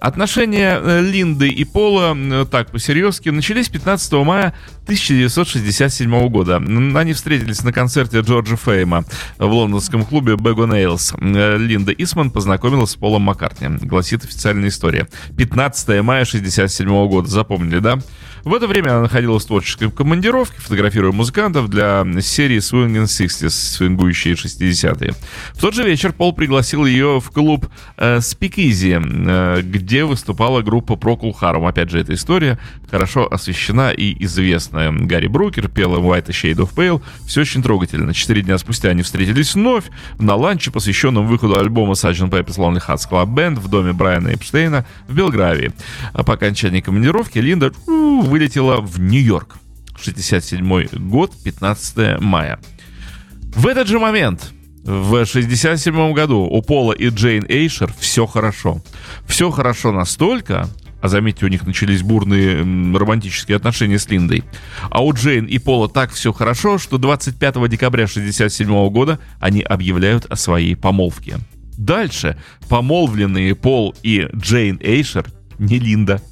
Отношения 0.00 0.78
э, 0.80 1.00
Линды 1.00 1.48
и 1.48 1.64
Пола, 1.64 2.14
э, 2.14 2.46
так 2.50 2.70
по-серьезки, 2.70 3.30
начались 3.30 3.68
15 3.68 4.12
мая 4.24 4.54
1967 4.84 6.28
года. 6.28 6.56
Они 6.56 7.12
встретились 7.12 7.62
на 7.62 7.72
концерте 7.72 8.20
Джорджа 8.20 8.56
Фейма 8.56 9.04
в 9.38 9.46
лондонском 9.46 10.04
клубе 10.04 10.36
Бего 10.36 10.66
Нейлс. 10.66 11.14
Э, 11.18 11.56
Линда 11.56 11.92
Исман 11.92 12.30
познакомилась 12.30 12.90
с 12.90 12.96
Полом 12.96 13.22
Маккартни, 13.22 13.68
гласит 13.86 14.24
официальная 14.24 14.68
история. 14.68 15.08
15 15.36 16.02
мая 16.02 16.22
1967 16.22 17.08
года, 17.08 17.28
запомнили, 17.28 17.78
да? 17.78 17.98
В 18.44 18.54
это 18.54 18.66
время 18.66 18.90
она 18.90 19.02
находилась 19.02 19.44
в 19.44 19.46
творческой 19.46 19.90
командировке, 19.90 20.56
фотографируя 20.58 21.12
музыкантов 21.12 21.61
для 21.68 22.04
серии 22.20 22.58
Swinging 22.58 23.04
60s, 23.04 23.50
свингующие 23.50 24.34
60-е. 24.34 25.14
В 25.54 25.58
тот 25.58 25.74
же 25.74 25.84
вечер 25.84 26.12
Пол 26.12 26.32
пригласил 26.32 26.84
ее 26.86 27.20
в 27.20 27.30
клуб 27.30 27.66
э, 27.96 28.18
Speakeasy, 28.18 29.02
э, 29.02 29.62
где 29.62 30.04
выступала 30.04 30.62
группа 30.62 30.92
Procol 30.92 31.32
Harum. 31.40 31.68
Опять 31.68 31.90
же, 31.90 32.00
эта 32.00 32.14
история 32.14 32.58
хорошо 32.90 33.26
освещена 33.30 33.90
и 33.90 34.22
известная. 34.24 34.92
Гарри 34.92 35.26
Брукер 35.26 35.68
пел 35.68 35.94
White 35.94 36.28
Shade 36.28 36.56
of 36.56 36.74
Pale. 36.74 37.02
Все 37.26 37.42
очень 37.42 37.62
трогательно. 37.62 38.14
Четыре 38.14 38.42
дня 38.42 38.58
спустя 38.58 38.90
они 38.90 39.02
встретились 39.02 39.54
вновь 39.54 39.84
на 40.18 40.34
ланче, 40.34 40.70
посвященном 40.70 41.26
выходу 41.26 41.58
альбома 41.58 41.92
Sgt. 41.92 42.30
Pepper's 42.30 42.58
Lonely 42.58 42.82
Hearts 42.86 43.08
Club 43.10 43.34
Band 43.34 43.60
в 43.60 43.68
доме 43.68 43.92
Брайана 43.92 44.28
Эпштейна 44.28 44.84
в 45.08 45.14
Белгравии. 45.14 45.72
А 46.12 46.22
по 46.22 46.34
окончании 46.34 46.80
командировки 46.80 47.38
Линда 47.38 47.72
вылетела 47.86 48.80
в 48.80 49.00
Нью-Йорк. 49.00 49.56
67 50.02 51.08
год, 51.08 51.32
15 51.44 52.20
мая. 52.20 52.58
В 53.54 53.66
этот 53.66 53.88
же 53.88 53.98
момент, 53.98 54.52
в 54.84 55.24
67 55.24 56.12
году, 56.12 56.40
у 56.40 56.62
Пола 56.62 56.92
и 56.92 57.08
Джейн 57.08 57.44
Эйшер 57.48 57.92
все 57.98 58.26
хорошо. 58.26 58.82
Все 59.26 59.50
хорошо 59.50 59.92
настолько, 59.92 60.68
а 61.00 61.08
заметьте, 61.08 61.46
у 61.46 61.48
них 61.48 61.66
начались 61.66 62.02
бурные 62.02 62.58
романтические 62.60 63.56
отношения 63.56 63.98
с 63.98 64.08
Линдой. 64.08 64.44
А 64.90 65.04
у 65.04 65.12
Джейн 65.12 65.46
и 65.46 65.58
Пола 65.58 65.88
так 65.88 66.12
все 66.12 66.32
хорошо, 66.32 66.78
что 66.78 66.98
25 66.98 67.68
декабря 67.68 68.06
67 68.06 68.88
года 68.90 69.18
они 69.40 69.62
объявляют 69.62 70.26
о 70.26 70.36
своей 70.36 70.76
помолвке. 70.76 71.38
Дальше 71.76 72.38
помолвленные 72.68 73.54
Пол 73.54 73.94
и 74.02 74.28
Джейн 74.34 74.78
Эйшер, 74.80 75.26
не 75.58 75.78
Линда, 75.78 76.22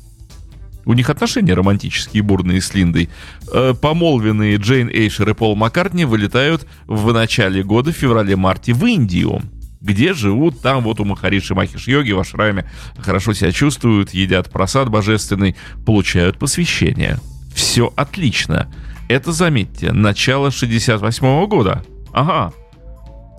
у 0.84 0.92
них 0.92 1.10
отношения 1.10 1.54
романтические, 1.54 2.22
бурные 2.22 2.60
с 2.60 2.74
Линдой. 2.74 3.10
Э, 3.52 3.74
помолвенные 3.80 4.56
Джейн 4.56 4.88
Эйшер 4.88 5.30
и 5.30 5.34
Пол 5.34 5.56
Маккартни 5.56 6.04
вылетают 6.04 6.66
в 6.86 7.12
начале 7.12 7.62
года, 7.62 7.92
в 7.92 7.96
феврале-марте, 7.96 8.72
в 8.72 8.84
Индию 8.86 9.42
где 9.80 10.12
живут, 10.12 10.60
там 10.60 10.82
вот 10.82 11.00
у 11.00 11.04
Махариши 11.04 11.54
Махиш 11.54 11.88
йоги 11.88 12.12
в 12.12 12.20
ашраме 12.20 12.70
хорошо 12.98 13.32
себя 13.32 13.50
чувствуют, 13.50 14.10
едят 14.10 14.50
просад 14.50 14.90
божественный, 14.90 15.56
получают 15.86 16.38
посвящение. 16.38 17.18
Все 17.54 17.92
отлично. 17.96 18.72
Это, 19.08 19.32
заметьте, 19.32 19.92
начало 19.92 20.50
68 20.50 21.26
-го 21.26 21.46
года. 21.46 21.82
Ага. 22.12 22.52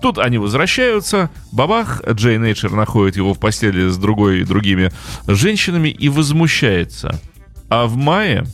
Тут 0.02 0.18
они 0.18 0.38
возвращаются, 0.38 1.30
бабах, 1.52 2.02
Джейн 2.10 2.44
Эйчер 2.44 2.72
находит 2.72 3.16
его 3.16 3.34
в 3.34 3.38
постели 3.38 3.88
с 3.88 3.96
другой 3.96 4.40
и 4.40 4.44
другими 4.44 4.90
женщинами 5.28 5.90
и 5.90 6.08
возмущается– 6.08 7.20
а 7.74 7.86
в 7.86 7.96
мае 7.96 8.44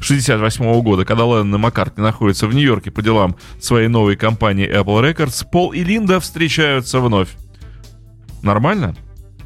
68 0.00 0.82
года, 0.82 1.06
когда 1.06 1.24
Леннон 1.24 1.54
и 1.54 1.58
Маккартни 1.58 2.02
находятся 2.02 2.46
в 2.46 2.54
Нью-Йорке 2.54 2.90
по 2.90 3.00
делам 3.00 3.34
своей 3.58 3.88
новой 3.88 4.14
компании 4.14 4.68
Apple 4.68 5.10
Records, 5.10 5.46
Пол 5.50 5.72
и 5.72 5.82
Линда 5.82 6.20
встречаются 6.20 7.00
вновь. 7.00 7.30
Нормально? 8.42 8.94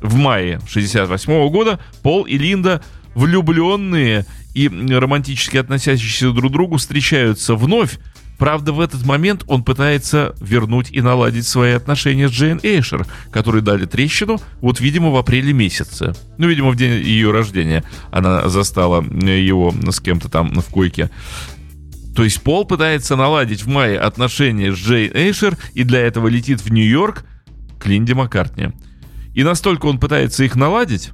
В 0.00 0.16
мае 0.16 0.60
68 0.66 1.48
года 1.50 1.78
Пол 2.02 2.24
и 2.24 2.36
Линда, 2.36 2.82
влюбленные 3.14 4.26
и 4.54 4.66
романтически 4.66 5.56
относящиеся 5.56 6.32
друг 6.32 6.50
к 6.50 6.52
другу, 6.52 6.78
встречаются 6.78 7.54
вновь, 7.54 8.00
Правда, 8.42 8.72
в 8.72 8.80
этот 8.80 9.06
момент 9.06 9.44
он 9.46 9.62
пытается 9.62 10.34
вернуть 10.40 10.90
и 10.90 11.00
наладить 11.00 11.46
свои 11.46 11.74
отношения 11.74 12.28
с 12.28 12.32
Джейн 12.32 12.58
Эйшер, 12.64 13.06
которые 13.30 13.62
дали 13.62 13.84
трещину, 13.84 14.40
вот, 14.60 14.80
видимо, 14.80 15.10
в 15.10 15.16
апреле 15.16 15.52
месяце. 15.52 16.12
Ну, 16.38 16.48
видимо, 16.48 16.70
в 16.70 16.76
день 16.76 17.04
ее 17.04 17.30
рождения 17.30 17.84
она 18.10 18.48
застала 18.48 19.00
его 19.00 19.72
с 19.88 20.00
кем-то 20.00 20.28
там 20.28 20.60
в 20.60 20.66
койке. 20.70 21.08
То 22.16 22.24
есть 22.24 22.42
Пол 22.42 22.64
пытается 22.64 23.14
наладить 23.14 23.62
в 23.62 23.68
мае 23.68 23.96
отношения 23.96 24.72
с 24.72 24.76
Джейн 24.76 25.12
Эйшер 25.14 25.56
и 25.74 25.84
для 25.84 26.00
этого 26.00 26.26
летит 26.26 26.62
в 26.62 26.72
Нью-Йорк 26.72 27.24
к 27.78 27.86
Линде 27.86 28.14
Маккартни. 28.14 28.70
И 29.34 29.44
настолько 29.44 29.86
он 29.86 30.00
пытается 30.00 30.42
их 30.42 30.56
наладить, 30.56 31.12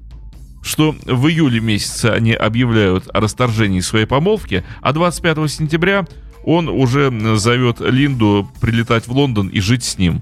что 0.62 0.97
в 1.05 1.29
июле 1.29 1.61
месяце 1.61 2.07
они 2.07 2.33
объявляют 2.33 3.05
о 3.12 3.20
расторжении 3.20 3.81
своей 3.81 4.07
помолвки, 4.07 4.64
а 4.81 4.95
25 4.95 5.51
сентября 5.51 6.07
он 6.45 6.68
уже 6.68 7.12
зовет 7.36 7.80
Линду 7.80 8.51
прилетать 8.61 9.07
в 9.07 9.12
Лондон 9.12 9.49
и 9.49 9.61
жить 9.61 9.84
с 9.84 9.99
ним. 9.99 10.20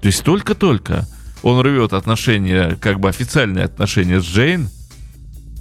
То 0.00 0.06
есть 0.06 0.24
только-только 0.24 1.06
он 1.42 1.60
рвет 1.60 1.92
отношения, 1.92 2.76
как 2.80 3.00
бы 3.00 3.08
официальные 3.08 3.64
отношения 3.64 4.20
с 4.20 4.24
Джейн, 4.24 4.68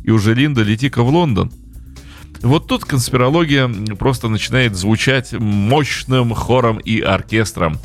и 0.04 0.12
уже 0.12 0.34
Линда 0.34 0.64
лети-ка 0.64 1.04
в 1.04 1.10
Лондон. 1.10 1.52
Вот 2.42 2.68
тут 2.68 2.86
конспирология 2.86 3.68
просто 3.96 4.30
начинает 4.30 4.76
звучать 4.76 5.34
мощным 5.34 6.34
хором 6.34 6.78
и 6.78 7.02
оркестром. 7.02 7.80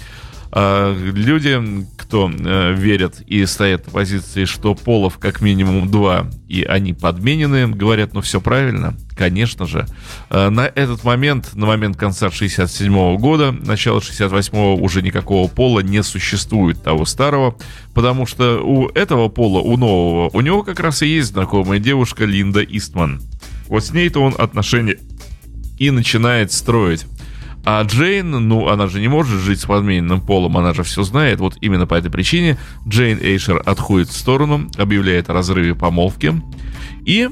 А, 0.52 0.94
люди, 0.94 1.60
кто 1.96 2.30
э, 2.30 2.74
верят 2.74 3.20
и 3.26 3.44
стоят 3.46 3.86
на 3.86 3.92
позиции, 3.92 4.44
что 4.44 4.76
полов 4.76 5.18
как 5.18 5.40
минимум 5.40 5.90
два, 5.90 6.30
и 6.48 6.62
они 6.62 6.92
подменены, 6.92 7.66
говорят, 7.66 8.14
ну 8.14 8.20
все 8.20 8.40
правильно, 8.40 8.94
конечно 9.16 9.66
же. 9.66 9.86
А, 10.30 10.50
на 10.50 10.66
этот 10.66 11.04
момент, 11.04 11.54
на 11.54 11.66
момент 11.66 11.96
конца 11.96 12.30
67 12.30 13.16
года, 13.16 13.52
начала 13.52 14.00
68 14.00 14.82
уже 14.82 15.02
никакого 15.02 15.48
пола 15.48 15.80
не 15.80 16.02
существует 16.02 16.82
того 16.82 17.04
старого, 17.04 17.56
потому 17.94 18.26
что 18.26 18.60
у 18.62 18.88
этого 18.88 19.28
пола, 19.28 19.60
у 19.60 19.76
нового, 19.76 20.30
у 20.32 20.40
него 20.40 20.62
как 20.62 20.80
раз 20.80 21.02
и 21.02 21.06
есть 21.06 21.32
знакомая 21.32 21.78
девушка 21.78 22.24
Линда 22.24 22.62
Истман. 22.62 23.20
Вот 23.68 23.84
с 23.84 23.92
ней-то 23.92 24.20
он 24.20 24.34
отношения 24.36 24.98
и 25.78 25.90
начинает 25.90 26.52
строить. 26.52 27.06
А 27.66 27.82
Джейн, 27.82 28.30
ну, 28.30 28.68
она 28.68 28.88
же 28.88 29.00
не 29.00 29.08
может 29.08 29.40
жить 29.40 29.60
с 29.60 29.64
подмененным 29.64 30.20
полом, 30.20 30.58
она 30.58 30.74
же 30.74 30.82
все 30.82 31.02
знает. 31.02 31.40
Вот 31.40 31.56
именно 31.62 31.86
по 31.86 31.94
этой 31.94 32.10
причине 32.10 32.58
Джейн 32.86 33.18
Эйшер 33.18 33.62
отходит 33.64 34.08
в 34.08 34.16
сторону, 34.16 34.68
объявляет 34.76 35.30
о 35.30 35.32
разрыве 35.32 35.74
помолвки. 35.74 36.34
И, 37.06 37.26
э, 37.26 37.30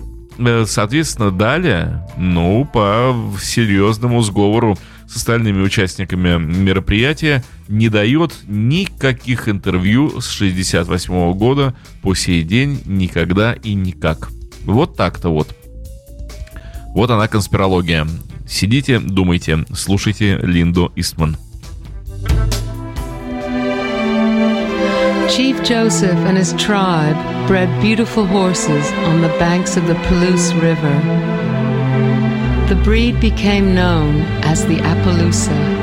соответственно, 0.66 1.30
далее, 1.30 2.07
ну, 2.16 2.64
по 2.64 3.14
серьезному 3.41 4.22
сговору 4.22 4.76
с 5.07 5.16
остальными 5.16 5.62
участниками 5.62 6.39
мероприятия 6.39 7.45
не 7.68 7.89
дает 7.89 8.33
никаких 8.47 9.49
интервью 9.49 10.20
с 10.20 10.28
68 10.28 11.33
года 11.35 11.74
по 12.01 12.14
сей 12.14 12.43
день 12.43 12.80
никогда 12.87 13.53
и 13.53 13.74
никак. 13.74 14.30
Вот 14.64 14.97
так-то 14.97 15.28
вот. 15.28 15.55
Вот 16.95 17.11
она 17.11 17.28
конспирология. 17.28 18.07
Сидите, 18.47 18.99
думайте, 18.99 19.64
слушайте 19.74 20.39
Линду 20.43 20.93
Истман. 20.97 21.37
Chief 25.28 25.59
Joseph 25.62 26.18
and 26.26 26.37
his 26.37 26.53
tribe 26.55 27.16
bred 27.47 27.68
beautiful 27.80 28.26
horses 28.26 28.90
on 28.93 29.20
the 29.20 29.28
banks 29.38 29.76
of 29.76 29.86
the 29.86 29.95
Palouse 29.95 30.53
River. 30.61 30.95
The 32.68 32.80
breed 32.82 33.20
became 33.20 33.74
known 33.74 34.20
as 34.45 34.66
the 34.66 34.76
Appaloosa. 34.76 35.82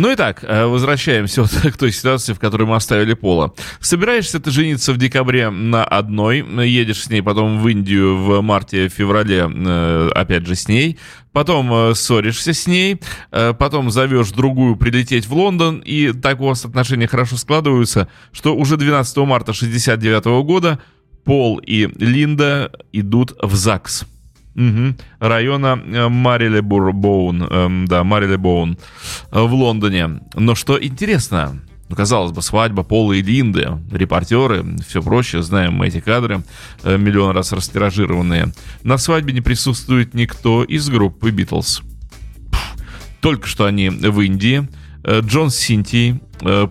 Ну 0.00 0.10
и 0.10 0.16
так, 0.16 0.42
э, 0.44 0.64
возвращаемся 0.64 1.42
вот 1.42 1.50
к 1.50 1.76
той 1.76 1.92
ситуации, 1.92 2.32
в 2.32 2.40
которой 2.40 2.62
мы 2.62 2.74
оставили 2.76 3.12
Пола. 3.12 3.52
Собираешься 3.80 4.40
ты 4.40 4.50
жениться 4.50 4.94
в 4.94 4.96
декабре 4.96 5.50
на 5.50 5.84
одной, 5.84 6.42
едешь 6.66 7.02
с 7.02 7.10
ней 7.10 7.20
потом 7.22 7.60
в 7.60 7.68
Индию 7.68 8.16
в 8.16 8.40
марте-феврале, 8.40 9.46
э, 9.46 10.10
опять 10.14 10.46
же 10.46 10.54
с 10.54 10.68
ней, 10.68 10.98
потом 11.32 11.70
э, 11.70 11.94
ссоришься 11.94 12.54
с 12.54 12.66
ней, 12.66 12.98
потом 13.30 13.90
зовешь 13.90 14.30
другую 14.30 14.76
прилететь 14.76 15.26
в 15.26 15.34
Лондон, 15.34 15.82
и 15.84 16.12
так 16.14 16.40
у 16.40 16.46
вас 16.46 16.64
отношения 16.64 17.06
хорошо 17.06 17.36
складываются, 17.36 18.08
что 18.32 18.56
уже 18.56 18.78
12 18.78 19.18
марта 19.18 19.52
69 19.52 20.24
года 20.46 20.78
Пол 21.24 21.58
и 21.58 21.90
Линда 21.98 22.72
идут 22.92 23.34
в 23.38 23.54
ЗАГС. 23.54 24.06
Угу. 24.54 24.94
Района 25.20 25.80
э, 25.84 25.96
эм, 25.96 27.86
да, 27.86 28.04
Марилебоун 28.04 28.78
э, 29.30 29.40
в 29.40 29.54
Лондоне. 29.54 30.20
Но 30.34 30.54
что 30.54 30.82
интересно, 30.82 31.60
ну, 31.88 31.96
казалось 31.96 32.32
бы, 32.32 32.42
свадьба 32.42 32.82
Пола 32.82 33.12
и 33.12 33.22
Линды, 33.22 33.78
репортеры, 33.92 34.64
все 34.86 35.02
проще, 35.02 35.42
знаем 35.42 35.74
мы 35.74 35.86
эти 35.86 36.00
кадры, 36.00 36.42
э, 36.82 36.96
миллион 36.98 37.34
раз 37.34 37.52
растиражированные. 37.52 38.52
На 38.82 38.98
свадьбе 38.98 39.32
не 39.32 39.40
присутствует 39.40 40.14
никто 40.14 40.64
из 40.64 40.88
группы 40.88 41.30
Битлз. 41.30 41.82
Только 43.20 43.46
что 43.46 43.66
они 43.66 43.88
в 43.88 44.20
Индии. 44.20 44.68
Джон 45.06 45.50
с 45.50 45.56
Синтией, 45.56 46.20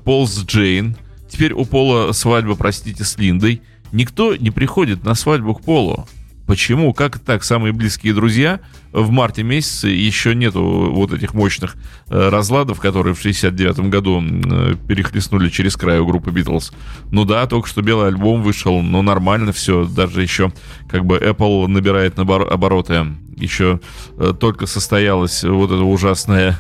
Пол 0.04 0.28
с 0.28 0.44
Джейн. 0.46 0.96
Теперь 1.30 1.54
у 1.54 1.66
Пола 1.66 2.12
свадьба, 2.12 2.56
простите, 2.56 3.04
с 3.04 3.18
Линдой. 3.18 3.62
Никто 3.92 4.36
не 4.36 4.52
приходит 4.52 5.04
на 5.04 5.16
свадьбу 5.16 5.56
к 5.56 5.62
Полу. 5.62 6.08
Почему? 6.50 6.96
Как 6.96 7.20
так? 7.20 7.44
Самые 7.44 7.74
близкие 7.74 8.12
друзья 8.12 8.60
в 8.92 9.12
марте 9.12 9.44
месяце 9.44 9.90
еще 9.90 10.34
нету 10.34 10.90
вот 10.92 11.14
этих 11.14 11.36
мощных 11.36 11.76
э, 12.08 12.30
разладов, 12.30 12.80
которые 12.80 13.14
в 13.14 13.22
69 13.22 13.82
году 13.82 14.20
э, 14.20 14.74
перехлестнули 14.88 15.50
через 15.50 15.78
край 15.78 16.00
у 16.00 16.08
группы 16.08 16.32
Битлз. 16.32 16.74
Ну 17.12 17.24
да, 17.24 17.46
только 17.46 17.68
что 17.68 17.84
белый 17.84 18.08
альбом 18.08 18.42
вышел, 18.42 18.82
но 18.82 19.04
нормально 19.04 19.52
все. 19.52 19.86
Даже 19.86 20.24
еще 20.24 20.52
как 20.90 21.06
бы 21.06 21.18
Apple 21.18 21.68
набирает 21.68 22.18
обороты. 22.18 23.06
Еще 23.38 23.80
э, 24.18 24.34
только 24.34 24.66
состоялась 24.66 25.44
вот 25.44 25.70
эта 25.70 25.84
ужасная 25.84 26.60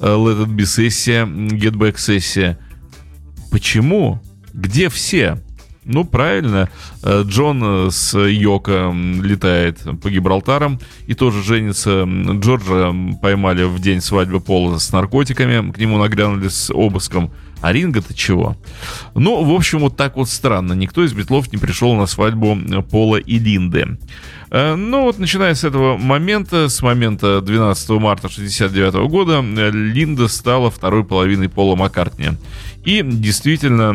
Let 0.00 0.46
It 0.46 0.56
Be 0.56 0.64
сессия, 0.64 1.26
Get 1.26 1.74
Back 1.74 1.98
сессия. 1.98 2.58
Почему? 3.50 4.18
Где 4.54 4.88
все? 4.88 5.42
Ну, 5.86 6.04
правильно. 6.04 6.68
Э, 7.02 7.22
Джон 7.24 7.90
с 7.90 8.18
Йоко 8.18 8.92
летает 9.22 9.78
по 10.02 10.10
Гибралтарам 10.10 10.80
и 11.06 11.14
тоже 11.14 11.42
женится. 11.44 12.04
Джорджа 12.04 12.92
поймали 13.22 13.62
в 13.62 13.78
день 13.80 14.00
свадьбы 14.00 14.40
Пола 14.40 14.78
с 14.78 14.92
наркотиками. 14.92 15.70
К 15.70 15.78
нему 15.78 15.98
нагрянули 15.98 16.48
с 16.48 16.72
обыском. 16.72 17.30
А 17.62 17.72
Ринга-то 17.72 18.14
чего? 18.14 18.56
Ну, 19.14 19.42
в 19.44 19.54
общем, 19.54 19.78
вот 19.78 19.96
так 19.96 20.16
вот 20.16 20.28
странно. 20.28 20.72
Никто 20.72 21.04
из 21.04 21.12
Битлов 21.12 21.52
не 21.52 21.58
пришел 21.58 21.94
на 21.94 22.06
свадьбу 22.06 22.58
Пола 22.90 23.16
и 23.16 23.38
Линды. 23.38 23.96
Э, 24.50 24.74
ну 24.74 25.04
вот, 25.04 25.20
начиная 25.20 25.54
с 25.54 25.62
этого 25.62 25.96
момента, 25.96 26.68
с 26.68 26.82
момента 26.82 27.40
12 27.40 27.90
марта 27.90 28.28
69 28.28 29.08
года, 29.08 29.40
Линда 29.40 30.26
стала 30.26 30.68
второй 30.68 31.04
половиной 31.04 31.48
Пола 31.48 31.76
Маккартни. 31.76 32.30
И 32.84 33.02
действительно, 33.04 33.94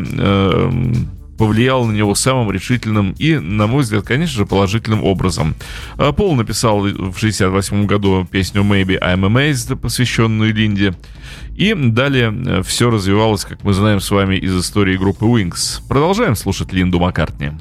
повлиял 1.42 1.86
на 1.86 1.92
него 1.92 2.14
самым 2.14 2.52
решительным 2.52 3.16
и, 3.18 3.34
на 3.34 3.66
мой 3.66 3.82
взгляд, 3.82 4.06
конечно 4.06 4.38
же, 4.38 4.46
положительным 4.46 5.04
образом. 5.04 5.56
А, 5.98 6.12
Пол 6.12 6.36
написал 6.36 6.82
в 6.82 7.18
68 7.18 7.88
году 7.88 8.28
песню 8.30 8.62
«Maybe 8.62 9.00
I'm 9.02 9.22
Amazed», 9.22 9.76
посвященную 9.76 10.54
Линде. 10.54 10.94
И 11.56 11.74
далее 11.74 12.32
э, 12.32 12.62
все 12.62 12.92
развивалось, 12.92 13.44
как 13.46 13.64
мы 13.64 13.74
знаем 13.74 14.02
с 14.02 14.12
вами, 14.12 14.36
из 14.36 14.56
истории 14.56 14.96
группы 14.98 15.26
Wings. 15.26 15.82
Продолжаем 15.90 16.36
слушать 16.36 16.74
Линду 16.74 17.00
Маккартни. 17.00 17.54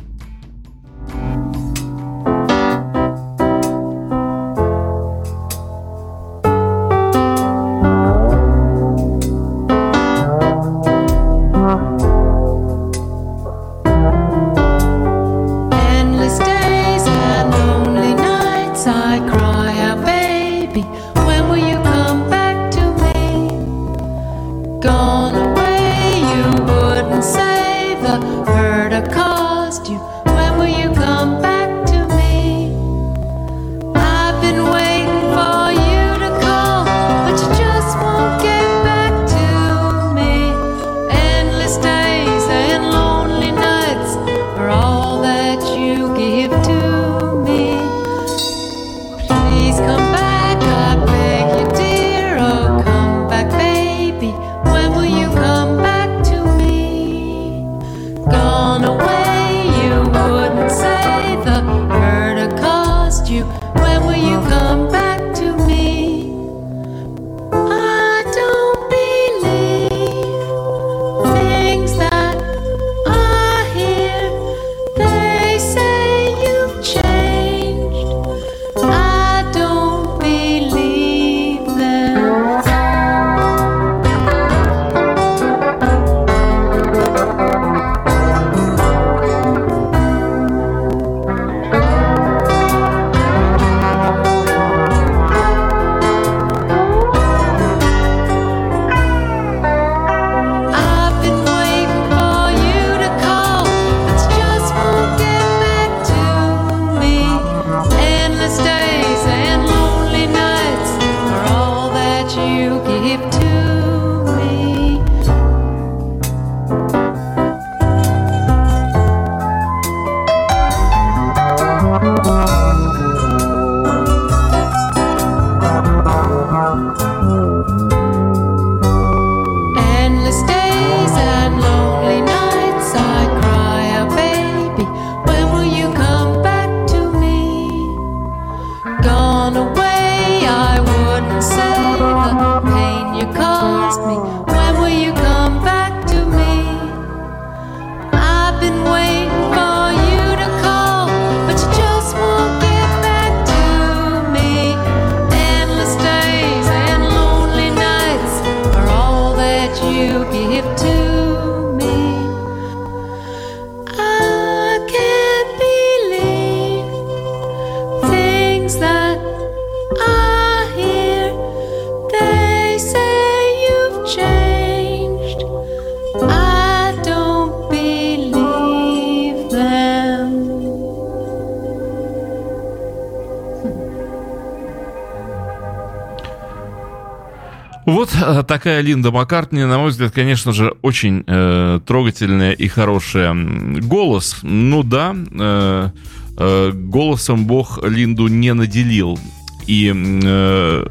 Такая 188.60 188.82
Линда 188.82 189.10
Маккартни, 189.10 189.64
на 189.64 189.78
мой 189.78 189.88
взгляд, 189.88 190.12
конечно 190.12 190.52
же, 190.52 190.74
очень 190.82 191.24
э, 191.26 191.80
трогательная 191.86 192.52
и 192.52 192.68
хорошая. 192.68 193.34
Голос, 193.34 194.36
ну 194.42 194.82
да, 194.82 195.16
э, 195.16 195.88
э, 196.36 196.70
голосом 196.74 197.46
Бог 197.46 197.82
Линду 197.82 198.26
не 198.26 198.52
наделил. 198.52 199.18
И 199.66 199.90
э, 199.94 200.86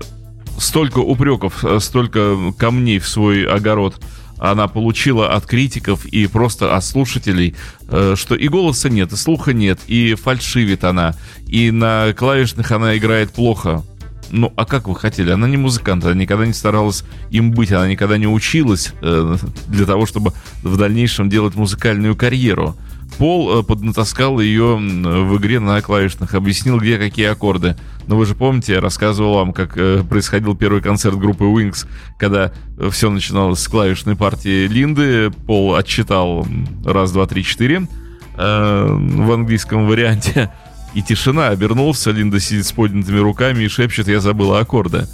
столько 0.58 0.98
упреков, 0.98 1.64
э, 1.64 1.80
столько 1.80 2.36
камней 2.58 2.98
в 2.98 3.08
свой 3.08 3.44
огород 3.46 4.04
она 4.40 4.68
получила 4.68 5.36
от 5.36 5.46
критиков 5.46 6.08
и 6.08 6.26
просто 6.26 6.76
от 6.76 6.84
слушателей, 6.84 7.56
э, 7.88 8.16
что 8.18 8.34
и 8.34 8.48
голоса 8.48 8.90
нет, 8.90 9.14
и 9.14 9.16
слуха 9.16 9.54
нет, 9.54 9.80
и 9.86 10.16
фальшивит 10.16 10.84
она, 10.84 11.14
и 11.46 11.70
на 11.70 12.14
клавишных 12.14 12.72
она 12.72 12.98
играет 12.98 13.32
плохо. 13.32 13.84
Ну, 14.32 14.54
а 14.56 14.66
как 14.66 14.88
вы 14.88 14.96
хотели? 14.96 15.32
Она 15.32 15.48
не 15.48 15.58
музыкант, 15.58 16.04
она 16.06 16.14
никогда 16.14 16.46
не 16.46 16.54
старалась 16.54 17.04
им 17.32 17.52
быть, 17.52 17.72
она 17.72 17.88
никогда 17.88 18.18
не 18.18 18.28
училась 18.28 18.94
э, 19.02 19.38
для 19.68 19.86
того, 19.86 20.06
чтобы 20.06 20.34
в 20.62 20.78
дальнейшем 20.78 21.30
делать 21.30 21.56
музыкальную 21.56 22.16
карьеру. 22.16 22.76
Пол 23.18 23.60
э, 23.60 23.64
поднатаскал 23.64 24.40
ее 24.40 24.76
в 24.76 25.38
игре 25.38 25.60
на 25.60 25.82
клавишных, 25.82 26.36
объяснил, 26.36 26.80
где 26.80 26.98
какие 26.98 27.26
аккорды. 27.26 27.76
Но 28.08 28.18
вы 28.18 28.26
же 28.26 28.36
помните, 28.36 28.74
я 28.74 28.82
рассказывал 28.82 29.36
вам, 29.36 29.54
как 29.54 29.78
э, 29.78 30.04
происходил 30.08 30.56
первый 30.56 30.82
концерт 30.82 31.18
группы 31.18 31.46
Wings, 31.46 31.88
когда 32.18 32.52
все 32.92 33.10
начиналось 33.10 33.60
с 33.60 33.68
клавишной 33.68 34.16
партии 34.16 34.68
Линды. 34.68 35.32
Пол 35.48 35.76
отчитал 35.76 36.46
раз, 36.86 37.12
два, 37.12 37.26
три, 37.26 37.44
четыре 37.44 37.88
э, 38.38 38.88
в 38.88 39.32
английском 39.32 39.88
варианте. 39.88 40.52
И 40.94 41.02
тишина, 41.02 41.50
обернулся, 41.50 42.12
Линда 42.12 42.40
сидит 42.40 42.66
с 42.66 42.72
поднятыми 42.72 43.20
руками 43.20 43.64
и 43.64 43.68
шепчет 43.68 44.08
«Я 44.08 44.20
забыла 44.20 44.60
аккорды». 44.60 45.08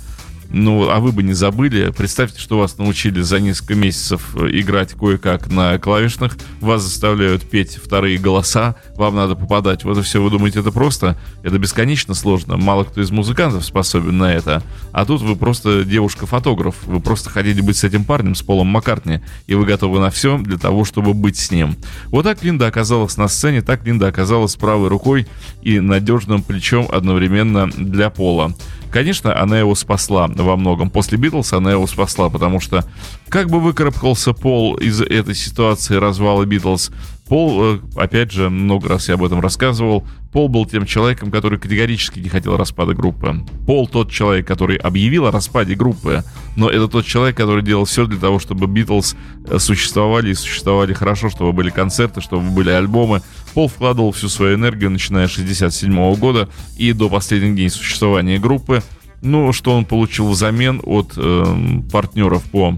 Ну, 0.50 0.90
а 0.90 1.00
вы 1.00 1.12
бы 1.12 1.24
не 1.24 1.34
забыли. 1.34 1.92
Представьте, 1.96 2.40
что 2.40 2.60
вас 2.60 2.78
научили 2.78 3.22
за 3.22 3.40
несколько 3.40 3.76
месяцев 3.76 4.36
э, 4.36 4.48
играть 4.52 4.94
кое-как 4.94 5.48
на 5.48 5.78
клавишных. 5.78 6.38
Вас 6.62 6.82
заставляют 6.82 7.50
петь 7.50 7.76
вторые 7.76 8.18
голоса. 8.18 8.76
Вам 8.96 9.16
надо 9.16 9.36
попадать. 9.36 9.84
Вот 9.84 9.98
и 9.98 10.02
все. 10.02 10.22
Вы 10.22 10.30
думаете, 10.30 10.60
это 10.60 10.72
просто? 10.72 11.18
Это 11.44 11.58
бесконечно 11.60 12.14
сложно. 12.14 12.58
Мало 12.58 12.84
кто 12.84 13.02
из 13.02 13.12
музыкантов 13.12 13.66
способен 13.66 14.18
на 14.18 14.34
это. 14.34 14.64
А 14.92 15.06
тут 15.06 15.22
вы 15.22 15.36
просто 15.36 15.84
девушка-фотограф. 15.84 16.76
Вы 16.86 17.00
просто 17.02 17.30
хотите 17.30 17.62
быть 17.62 17.78
с 17.78 17.84
этим 17.84 18.06
парнем, 18.06 18.36
с 18.36 18.42
Полом 18.42 18.68
Маккартни. 18.68 19.22
И 19.48 19.56
вы 19.56 19.66
готовы 19.66 20.00
на 20.00 20.10
все 20.10 20.38
для 20.38 20.58
того, 20.58 20.86
чтобы 20.86 21.14
быть 21.14 21.38
с 21.38 21.52
ним. 21.52 21.76
Вот 22.08 22.24
так 22.24 22.44
Линда 22.44 22.68
оказалась 22.68 23.18
на 23.18 23.28
сцене. 23.28 23.62
Так 23.62 23.86
Линда 23.86 24.08
оказалась 24.08 24.56
правой 24.56 24.90
рукой 24.90 25.28
и 25.62 25.80
надежным 25.80 26.44
плечом 26.44 26.88
одновременно 26.92 27.70
для 27.70 28.10
Пола. 28.10 28.54
Конечно, 28.92 29.38
она 29.38 29.60
его 29.60 29.76
спасла 29.76 30.28
во 30.44 30.56
многом. 30.56 30.90
После 30.90 31.18
Битлз 31.18 31.54
она 31.54 31.72
его 31.72 31.88
спасла, 31.88 32.30
потому 32.30 32.60
что 32.60 32.86
как 33.30 33.50
бы 33.50 33.60
выкарабкался 33.60 34.34
Пол 34.34 34.76
из 34.76 35.02
этой 35.02 35.36
ситуации 35.36 35.96
развала 35.96 36.46
Битлз, 36.46 36.92
Пол, 37.28 37.60
э, 37.64 37.80
опять 37.96 38.32
же, 38.32 38.50
много 38.50 38.88
раз 38.88 39.08
я 39.10 39.16
об 39.16 39.24
этом 39.24 39.40
рассказывал, 39.40 40.06
Пол 40.32 40.48
был 40.48 40.66
тем 40.66 40.86
человеком, 40.86 41.32
который 41.32 41.58
категорически 41.58 42.20
не 42.20 42.30
хотел 42.30 42.56
распада 42.56 42.94
группы. 42.94 43.44
Пол 43.66 43.88
тот 43.88 44.12
человек, 44.12 44.46
который 44.46 44.76
объявил 44.76 45.26
о 45.26 45.32
распаде 45.32 45.74
группы, 45.74 46.24
но 46.56 46.70
это 46.70 46.88
тот 46.88 47.06
человек, 47.06 47.36
который 47.36 47.64
делал 47.64 47.86
все 47.86 48.06
для 48.06 48.20
того, 48.20 48.38
чтобы 48.38 48.68
Битлз 48.68 49.16
э, 49.48 49.58
существовали 49.58 50.30
и 50.30 50.34
существовали 50.36 50.94
хорошо, 50.94 51.30
чтобы 51.32 51.52
были 51.52 51.72
концерты, 51.72 52.22
чтобы 52.22 52.52
были 52.52 52.70
альбомы. 52.70 53.24
Пол 53.56 53.70
вкладывал 53.70 54.12
всю 54.12 54.30
свою 54.30 54.56
энергию, 54.56 54.92
начиная 54.92 55.28
с 55.28 55.32
67 55.32 56.16
года 56.16 56.48
и 56.78 56.94
до 56.94 57.10
последних 57.10 57.56
дней 57.56 57.70
существования 57.72 58.38
группы. 58.38 58.84
Ну, 59.26 59.52
что 59.54 59.76
он 59.76 59.86
получил 59.86 60.30
взамен 60.30 60.82
от 60.84 61.14
э, 61.18 61.82
партнеров 61.92 62.44
по 62.44 62.76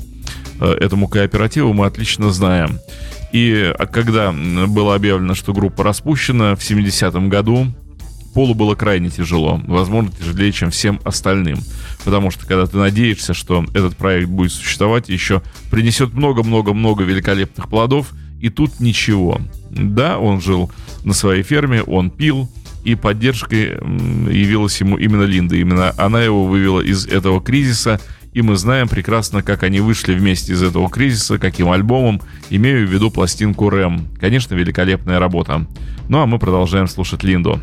э, 0.62 0.72
этому 0.80 1.10
кооперативу, 1.10 1.74
мы 1.74 1.86
отлично 1.86 2.32
знаем. 2.32 2.80
И 3.34 3.74
а, 3.78 3.86
когда 3.86 4.32
было 4.32 4.96
объявлено, 4.96 5.36
что 5.36 5.54
группа 5.54 5.84
распущена 5.84 6.56
в 6.56 6.60
70-м 6.60 7.28
году, 7.28 7.68
Полу 8.34 8.54
было 8.54 8.76
крайне 8.76 9.10
тяжело, 9.10 9.60
возможно, 9.66 10.12
тяжелее, 10.12 10.52
чем 10.52 10.70
всем 10.70 11.02
остальным. 11.04 11.58
Потому 12.06 12.32
что 12.32 12.46
когда 12.46 12.66
ты 12.66 12.78
надеешься, 12.78 13.34
что 13.34 13.66
этот 13.74 13.98
проект 13.98 14.30
будет 14.30 14.52
существовать, 14.52 15.10
еще 15.10 15.42
принесет 15.70 16.14
много-много-много 16.14 17.04
великолепных 17.04 17.68
плодов, 17.68 18.14
и 18.40 18.50
тут 18.50 18.80
ничего. 18.80 19.42
Да, 19.72 20.20
он 20.20 20.40
жил 20.40 20.72
на 21.04 21.14
своей 21.14 21.42
ферме, 21.44 21.82
он 21.82 22.12
пил, 22.12 22.48
и 22.88 22.96
поддержкой 22.96 23.72
явилась 24.32 24.80
ему 24.80 24.98
именно 24.98 25.24
Линда. 25.24 25.58
Именно 25.58 25.94
она 25.98 26.24
его 26.24 26.46
вывела 26.46 26.80
из 26.80 27.06
этого 27.06 27.42
кризиса, 27.42 28.00
и 28.32 28.42
мы 28.42 28.56
знаем 28.56 28.88
прекрасно, 28.88 29.44
как 29.44 29.64
они 29.64 29.82
вышли 29.82 30.14
вместе 30.14 30.54
из 30.54 30.64
этого 30.64 30.90
кризиса, 30.90 31.38
каким 31.38 31.70
альбомом, 31.70 32.22
имею 32.50 32.88
в 32.88 32.90
виду 32.90 33.12
пластинку 33.12 33.70
Рэм. 33.70 34.08
Конечно, 34.22 34.56
великолепная 34.56 35.20
работа. 35.20 35.68
Ну 36.08 36.22
а 36.22 36.26
мы 36.28 36.40
продолжаем 36.40 36.88
слушать 36.88 37.24
Линду. 37.24 37.60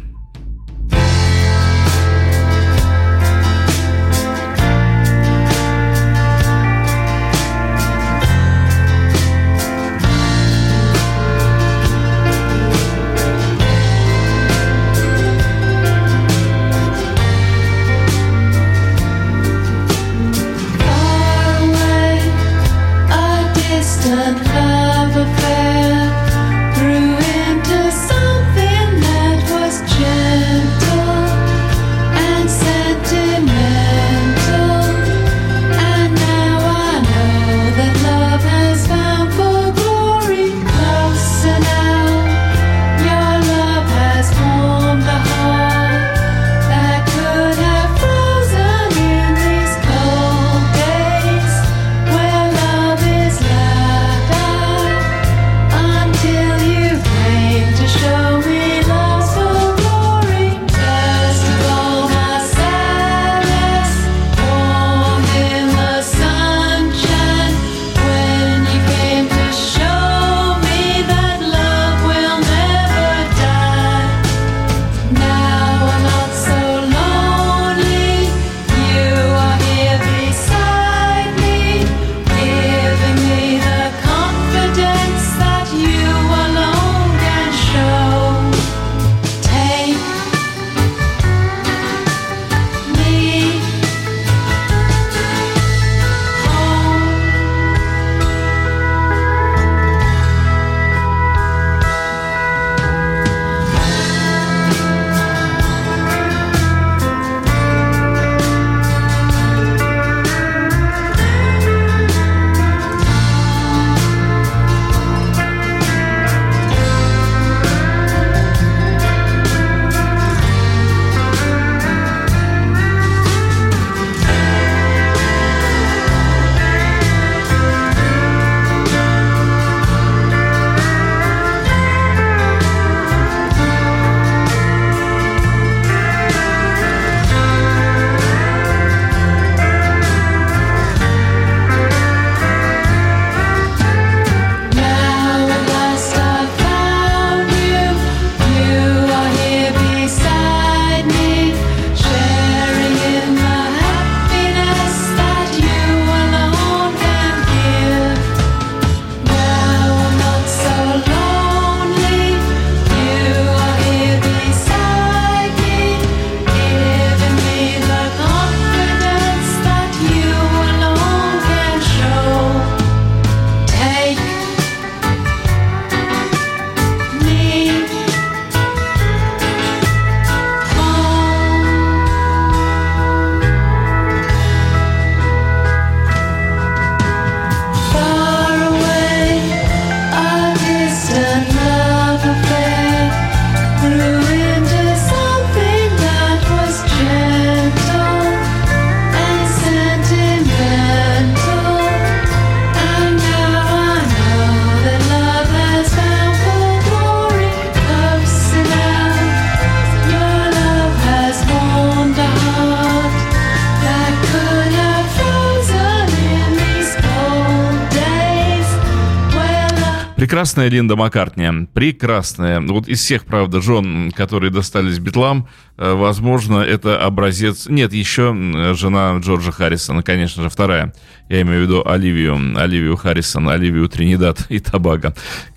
Прекрасная 220.45 220.69
Линда 220.69 220.95
Маккартни. 220.95 221.67
Прекрасная. 221.73 222.61
Вот 222.61 222.87
из 222.87 223.01
всех, 223.01 223.25
правда, 223.25 223.63
жен, 223.63 224.13
которые 224.13 224.51
достались 224.51 224.99
Битлам, 224.99 225.49
э, 225.79 225.95
возможно, 225.95 226.59
это 226.59 227.03
образец... 227.03 227.67
Нет, 227.67 227.95
еще 227.95 228.35
жена 228.75 229.17
Джорджа 229.21 229.53
Харрисона, 229.53 230.03
конечно 230.03 230.43
же, 230.43 230.51
вторая. 230.51 230.93
Я 231.31 231.41
имею 231.41 231.61
в 231.61 231.63
виду 231.63 231.83
Оливию, 231.87 232.39
Оливию 232.59 232.95
Харрисон, 232.99 233.49
Оливию 233.49 233.89
Тринидад 233.89 234.45
и 234.51 234.59
Табага, 234.59 235.15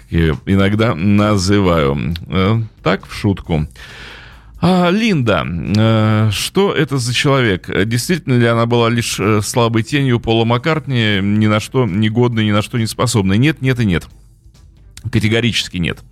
иногда 0.10 0.96
называю. 0.96 2.14
Э, 2.30 2.62
так, 2.82 3.08
в 3.08 3.14
шутку. 3.14 3.68
А, 4.62 4.90
Линда, 4.90 5.46
э, 5.46 6.30
что 6.32 6.72
это 6.72 6.98
за 6.98 7.14
человек? 7.14 7.70
Действительно 7.86 8.36
ли 8.36 8.46
она 8.46 8.66
была 8.66 8.88
лишь 8.88 9.20
э, 9.20 9.42
слабой 9.42 9.84
тенью 9.84 10.22
Пола 10.22 10.46
Маккартни, 10.46 11.20
ни 11.22 11.48
на 11.48 11.60
что 11.60 11.86
не 11.86 12.08
годной, 12.08 12.46
ни 12.46 12.52
на 12.52 12.62
что 12.62 12.78
не 12.78 12.86
способной? 12.86 13.38
Нет, 13.38 13.62
нет 13.62 13.82
и 13.82 13.86
нет. 13.86 14.08
Категорически 15.12 15.78
нет. 15.78 16.04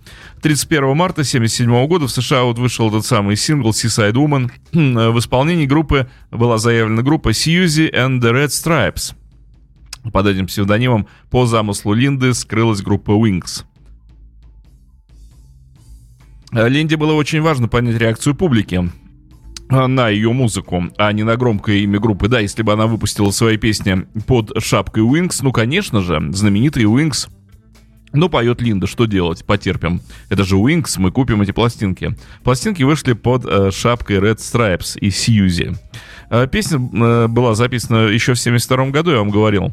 31 0.42 0.96
марта 0.96 1.22
1977 1.22 1.86
года 1.86 2.06
в 2.06 2.10
США 2.10 2.44
вот 2.44 2.58
вышел 2.58 2.88
этот 2.88 3.04
самый 3.04 3.36
сингл 3.36 3.70
Seaside 3.70 4.12
Woman. 4.12 4.50
В 5.12 5.18
исполнении 5.18 5.66
группы 5.66 6.08
была 6.30 6.58
заявлена 6.58 7.02
группа 7.02 7.30
Suzy 7.30 7.92
and 7.92 8.20
the 8.20 8.32
Red 8.32 8.48
Stripes. 8.48 9.14
Под 10.12 10.26
этим 10.26 10.46
псевдонимом 10.46 11.08
по 11.30 11.46
замыслу 11.46 11.92
Линды 11.92 12.32
скрылась 12.34 12.80
группа 12.80 13.10
Wings. 13.10 13.64
Э, 16.52 16.68
Линде 16.68 16.96
было 16.96 17.12
очень 17.12 17.40
важно 17.40 17.68
понять 17.68 17.98
реакцию 17.98 18.34
публики 18.34 18.90
э, 19.68 19.86
на 19.86 20.08
ее 20.08 20.32
музыку, 20.32 20.84
а 20.96 21.12
не 21.12 21.24
на 21.24 21.36
громкое 21.36 21.78
имя 21.78 21.98
группы. 21.98 22.28
Да, 22.28 22.40
если 22.40 22.62
бы 22.62 22.72
она 22.72 22.86
выпустила 22.86 23.30
свои 23.30 23.56
песни 23.56 24.06
под 24.26 24.52
шапкой 24.62 25.02
Wings, 25.02 25.40
ну, 25.42 25.52
конечно 25.52 26.02
же, 26.02 26.20
знаменитые 26.32 26.86
Wings. 26.86 27.28
Ну, 28.12 28.28
поет 28.28 28.62
Линда, 28.62 28.86
что 28.86 29.06
делать? 29.06 29.44
Потерпим. 29.44 30.00
Это 30.28 30.44
же 30.44 30.56
Wings, 30.56 30.94
мы 30.98 31.10
купим 31.10 31.42
эти 31.42 31.50
пластинки. 31.50 32.16
Пластинки 32.44 32.82
вышли 32.82 33.12
под 33.12 33.44
э, 33.44 33.70
шапкой 33.70 34.16
Red 34.16 34.36
Stripes 34.36 34.98
и 34.98 35.10
Сьюзи. 35.10 35.74
Э, 36.30 36.46
песня 36.46 36.78
э, 36.78 37.26
была 37.28 37.54
записана 37.54 38.06
еще 38.06 38.34
в 38.34 38.38
72 38.38 38.86
году, 38.86 39.10
я 39.10 39.18
вам 39.18 39.30
говорил. 39.30 39.72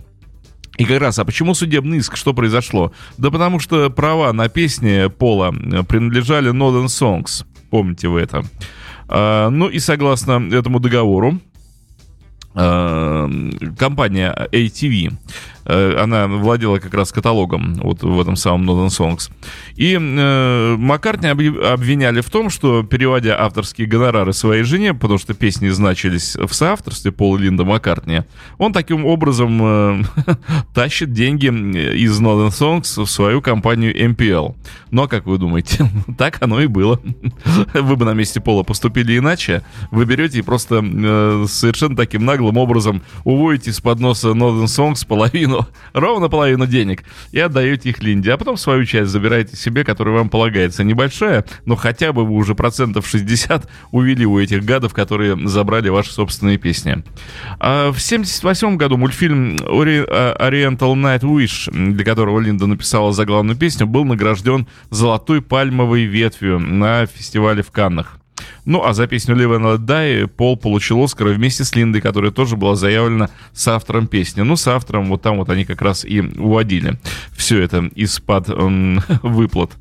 И 0.78 0.86
как 0.86 1.02
раз, 1.02 1.20
а 1.20 1.26
почему 1.26 1.54
судебный 1.54 2.00
иск? 2.00 2.16
Что 2.16 2.34
произошло? 2.34 2.92
Да 3.18 3.30
потому 3.30 3.60
что 3.60 3.90
права 3.92 4.34
на 4.34 4.50
песни 4.50 5.08
Пола 5.08 5.54
э, 5.54 5.84
принадлежали 5.84 6.52
Northern 6.52 6.88
Songs. 6.88 7.46
Помните 7.70 8.08
вы 8.08 8.22
это? 8.22 8.44
А, 9.08 9.50
ну 9.50 9.68
и 9.68 9.80
согласно 9.80 10.50
этому 10.52 10.80
договору, 10.80 11.40
а, 12.56 13.30
компания 13.78 14.48
ATV 14.52 15.12
Э, 15.12 15.53
она 15.66 16.28
владела 16.28 16.80
как 16.80 16.93
раз 16.93 17.11
каталогом 17.11 17.76
вот 17.76 18.03
в 18.03 18.20
этом 18.20 18.36
самом 18.36 18.70
Northern 18.70 18.88
Songs. 18.88 19.32
И 19.76 19.97
э, 19.99 20.76
Маккартни 20.78 21.30
обвиняли 21.30 22.22
в 22.22 22.30
том, 22.30 22.49
что 22.49 22.84
переводя 22.84 23.39
авторские 23.39 23.88
гонорары 23.88 24.34
своей 24.34 24.64
жене, 24.64 24.93
потому 24.93 25.18
что 25.18 25.34
песни 25.34 25.70
значились 25.70 26.36
в 26.36 26.53
соавторстве 26.53 27.11
Пола 27.11 27.38
Линда 27.38 27.64
Маккартни, 27.64 28.22
он 28.57 28.74
таким 28.74 29.05
образом 29.05 29.59
э, 29.61 30.03
тащит 30.74 31.14
деньги 31.14 31.47
из 31.47 32.20
Northern 32.20 32.49
Songs 32.49 33.03
в 33.03 33.09
свою 33.09 33.41
компанию 33.41 33.95
MPL. 34.09 34.55
Ну 34.91 35.03
а 35.03 35.07
как 35.07 35.26
вы 35.26 35.38
думаете? 35.38 35.89
так 36.18 36.41
оно 36.41 36.61
и 36.61 36.68
было. 36.68 36.99
вы 37.74 37.95
бы 37.95 38.05
на 38.05 38.14
месте 38.14 38.39
Пола 38.39 38.64
поступили 38.64 39.18
иначе. 39.18 39.64
Вы 39.91 40.05
берете 40.05 40.39
и 40.39 40.41
просто 40.41 40.84
э, 40.84 41.45
совершенно 41.47 41.95
таким 41.95 42.26
наглым 42.26 42.57
образом 42.57 43.01
уводите 43.24 43.72
из-под 43.72 43.99
носа 43.99 44.30
Northern 44.30 44.66
Songs 44.66 45.05
половину 45.07 45.53
половину, 45.54 45.68
ровно 45.93 46.30
половину 46.30 46.68
денег 46.68 47.04
и 47.32 47.39
отдаете 47.39 47.89
их 47.89 48.01
Линде, 48.01 48.34
а 48.34 48.38
потом 48.38 48.58
свою 48.58 48.86
часть 48.86 49.12
забираете 49.12 49.56
себе, 49.56 49.84
которая 49.84 50.16
вам 50.16 50.30
полагается. 50.30 50.84
Небольшая, 50.84 51.45
но 51.66 51.76
хотя 51.76 52.14
бы 52.14 52.26
вы 52.26 52.34
уже 52.34 52.56
процентов 52.56 53.08
60 53.08 53.70
увели 53.91 54.26
у 54.26 54.39
этих 54.39 54.64
гадов, 54.64 54.93
которые 54.93 55.38
забрали 55.47 55.89
ваши 55.89 56.12
собственные 56.12 56.58
песни. 56.58 57.04
А 57.60 57.91
в 57.91 57.99
78 57.99 58.78
году 58.78 58.97
мультфильм 58.97 59.58
Oriental 59.58 60.93
Night 60.95 61.22
Wish, 61.22 61.72
для 61.72 62.06
которого 62.06 62.39
Линда 62.39 62.68
написала 62.68 63.12
заглавную 63.14 63.58
песню, 63.58 63.88
был 63.88 64.06
награжден 64.06 64.68
золотой 64.89 65.41
пальмовой 65.41 66.06
ветвью 66.06 66.60
на 66.60 67.06
фестивале 67.06 67.64
в 67.64 67.72
Каннах. 67.72 68.20
Ну, 68.66 68.84
а 68.84 68.93
за 68.93 69.07
песню 69.07 69.36
Live 69.36 69.57
and 69.57 69.78
Let 69.78 69.86
Die 69.86 70.28
Пол 70.28 70.57
получил 70.57 71.03
Оскар 71.03 71.28
вместе 71.28 71.64
с 71.64 71.76
Линдой, 71.76 72.01
которая 72.01 72.32
тоже 72.32 72.55
была 72.55 72.76
заявлена 72.76 73.30
с 73.53 73.68
автором 73.68 74.07
песни. 74.07 74.41
Ну, 74.41 74.55
с 74.55 74.68
автором 74.68 75.05
вот 75.09 75.22
там 75.22 75.38
вот 75.38 75.49
они 75.49 75.66
как 75.66 75.82
раз 75.82 76.05
и 76.05 76.22
уводили 76.22 76.97
все 77.36 77.61
это 77.61 77.89
из-под 77.95 78.47
выплат. 79.24 79.72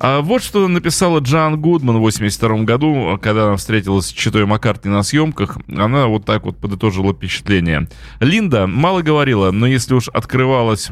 А 0.00 0.20
вот 0.20 0.42
что 0.42 0.66
написала 0.66 1.20
Джан 1.20 1.60
Гудман 1.60 1.98
в 1.98 2.00
82 2.00 2.58
году, 2.64 3.18
когда 3.22 3.46
она 3.46 3.56
встретилась 3.56 4.06
с 4.06 4.12
Читой 4.12 4.44
Маккартни 4.46 4.90
на 4.90 5.02
съемках. 5.02 5.58
Она 5.68 6.06
вот 6.06 6.24
так 6.24 6.44
вот 6.44 6.56
подытожила 6.56 7.12
впечатление. 7.12 7.88
Линда 8.20 8.66
мало 8.66 9.02
говорила, 9.02 9.50
но 9.50 9.66
если 9.66 9.94
уж 9.94 10.08
открывалась 10.08 10.90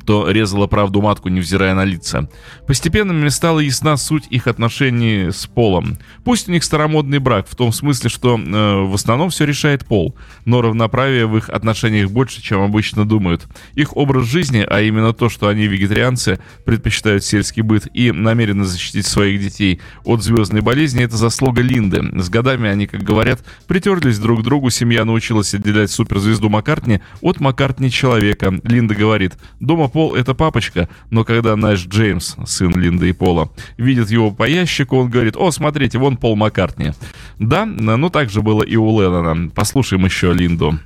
то 0.00 0.30
резала 0.30 0.66
правду 0.66 1.00
матку, 1.00 1.28
невзирая 1.28 1.74
на 1.74 1.84
лица. 1.84 2.28
Постепенно 2.66 3.12
мне 3.12 3.30
стала 3.30 3.60
ясна 3.60 3.96
суть 3.96 4.24
их 4.30 4.46
отношений 4.46 5.30
с 5.30 5.46
Полом. 5.46 5.98
Пусть 6.24 6.48
у 6.48 6.52
них 6.52 6.64
старомодный 6.64 7.18
брак, 7.18 7.46
в 7.48 7.54
том 7.54 7.72
смысле, 7.72 8.10
что 8.10 8.38
э, 8.38 8.82
в 8.82 8.94
основном 8.94 9.30
все 9.30 9.44
решает 9.44 9.86
Пол, 9.86 10.16
но 10.44 10.62
равноправие 10.62 11.26
в 11.26 11.36
их 11.36 11.48
отношениях 11.48 12.10
больше, 12.10 12.42
чем 12.42 12.62
обычно 12.62 13.04
думают. 13.04 13.46
Их 13.74 13.96
образ 13.96 14.26
жизни, 14.26 14.66
а 14.68 14.80
именно 14.80 15.12
то, 15.12 15.28
что 15.28 15.48
они 15.48 15.66
вегетарианцы, 15.66 16.40
предпочитают 16.64 17.24
сельский 17.24 17.62
быт 17.62 17.86
и 17.94 18.12
намерены 18.12 18.64
защитить 18.64 19.06
своих 19.06 19.40
детей 19.40 19.80
от 20.04 20.22
звездной 20.22 20.60
болезни, 20.60 21.04
это 21.04 21.16
заслуга 21.16 21.62
Линды. 21.62 22.02
С 22.20 22.28
годами 22.28 22.68
они, 22.68 22.86
как 22.86 23.02
говорят, 23.02 23.44
притерлись 23.66 24.18
друг 24.18 24.40
к 24.40 24.42
другу, 24.42 24.70
семья 24.70 25.04
научилась 25.04 25.54
отделять 25.54 25.90
суперзвезду 25.90 26.48
Маккартни 26.48 27.00
от 27.20 27.40
Маккартни 27.40 27.90
человека. 27.90 28.52
Линда 28.64 28.94
говорит, 28.94 29.34
дома 29.60 29.83
Дома 29.84 29.88
Пол— 29.88 30.14
это 30.16 30.34
папочка, 30.34 30.88
но 31.10 31.24
когда 31.24 31.56
наш 31.56 31.86
Джеймс, 31.86 32.36
сын 32.46 32.70
Линды 32.70 33.10
и 33.10 33.12
Пола, 33.12 33.50
видит 33.76 34.10
его 34.10 34.30
по 34.30 34.48
ящику, 34.48 34.96
он 34.96 35.10
говорит, 35.10 35.36
о, 35.36 35.50
смотрите, 35.50 35.98
вон 35.98 36.16
Пол 36.16 36.36
Маккартни. 36.36 36.92
Да, 37.38 37.66
но 37.66 38.08
так 38.08 38.30
же 38.30 38.40
было 38.40 38.62
и 38.62 38.76
у 38.76 39.00
Леннона. 39.00 39.50
Послушаем 39.50 40.04
еще 40.06 40.32
Линду. 40.32 40.78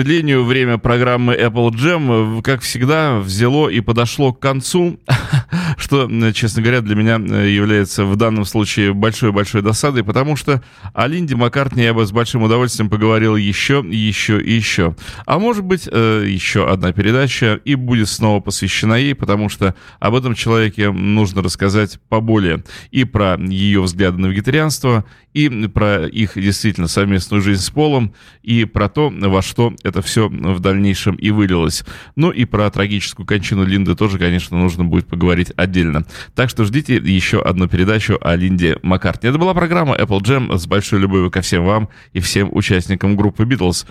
Сожалению, 0.00 0.44
время 0.44 0.78
программы 0.78 1.34
Apple 1.34 1.70
Jam, 1.72 2.40
как 2.40 2.62
всегда, 2.62 3.18
взяло 3.18 3.68
и 3.68 3.80
подошло 3.80 4.32
к 4.32 4.40
концу, 4.40 4.98
что, 5.90 6.08
честно 6.32 6.62
говоря, 6.62 6.82
для 6.82 6.94
меня 6.94 7.14
является 7.16 8.04
в 8.04 8.14
данном 8.14 8.44
случае 8.44 8.94
большой-большой 8.94 9.60
досадой, 9.60 10.04
потому 10.04 10.36
что 10.36 10.62
о 10.94 11.08
Линде 11.08 11.34
Маккартни 11.34 11.82
я 11.82 11.92
бы 11.92 12.06
с 12.06 12.12
большим 12.12 12.44
удовольствием 12.44 12.88
поговорил 12.88 13.34
еще, 13.34 13.84
еще 13.84 14.40
и 14.40 14.52
еще. 14.52 14.94
А 15.26 15.40
может 15.40 15.64
быть, 15.64 15.88
э, 15.90 16.24
еще 16.28 16.70
одна 16.70 16.92
передача 16.92 17.60
и 17.64 17.74
будет 17.74 18.08
снова 18.08 18.38
посвящена 18.38 18.94
ей, 18.94 19.16
потому 19.16 19.48
что 19.48 19.74
об 19.98 20.14
этом 20.14 20.36
человеке 20.36 20.92
нужно 20.92 21.42
рассказать 21.42 21.98
поболее. 22.08 22.62
И 22.92 23.02
про 23.02 23.36
ее 23.36 23.82
взгляды 23.82 24.18
на 24.18 24.26
вегетарианство, 24.26 25.04
и 25.34 25.48
про 25.66 26.06
их 26.06 26.32
действительно 26.34 26.86
совместную 26.86 27.42
жизнь 27.42 27.62
с 27.62 27.70
Полом, 27.70 28.14
и 28.42 28.64
про 28.64 28.88
то, 28.88 29.10
во 29.10 29.42
что 29.42 29.74
это 29.82 30.02
все 30.02 30.28
в 30.28 30.60
дальнейшем 30.60 31.16
и 31.16 31.30
вылилось. 31.30 31.84
Ну 32.14 32.30
и 32.30 32.44
про 32.44 32.70
трагическую 32.70 33.26
кончину 33.26 33.64
Линды 33.64 33.96
тоже, 33.96 34.18
конечно, 34.18 34.56
нужно 34.56 34.84
будет 34.84 35.08
поговорить 35.08 35.52
отдельно. 35.56 35.79
Так 36.34 36.50
что 36.50 36.64
ждите 36.64 36.96
еще 36.96 37.40
одну 37.40 37.68
передачу 37.68 38.18
о 38.20 38.36
Линде 38.36 38.78
Маккартни. 38.82 39.28
Это 39.28 39.38
была 39.38 39.54
программа 39.54 39.96
Apple 39.96 40.20
Jam 40.20 40.56
с 40.56 40.66
большой 40.66 41.00
любовью 41.00 41.30
ко 41.30 41.40
всем 41.40 41.64
вам 41.64 41.88
и 42.12 42.20
всем 42.20 42.48
участникам 42.52 43.16
группы 43.16 43.44
Beatles. 43.44 43.86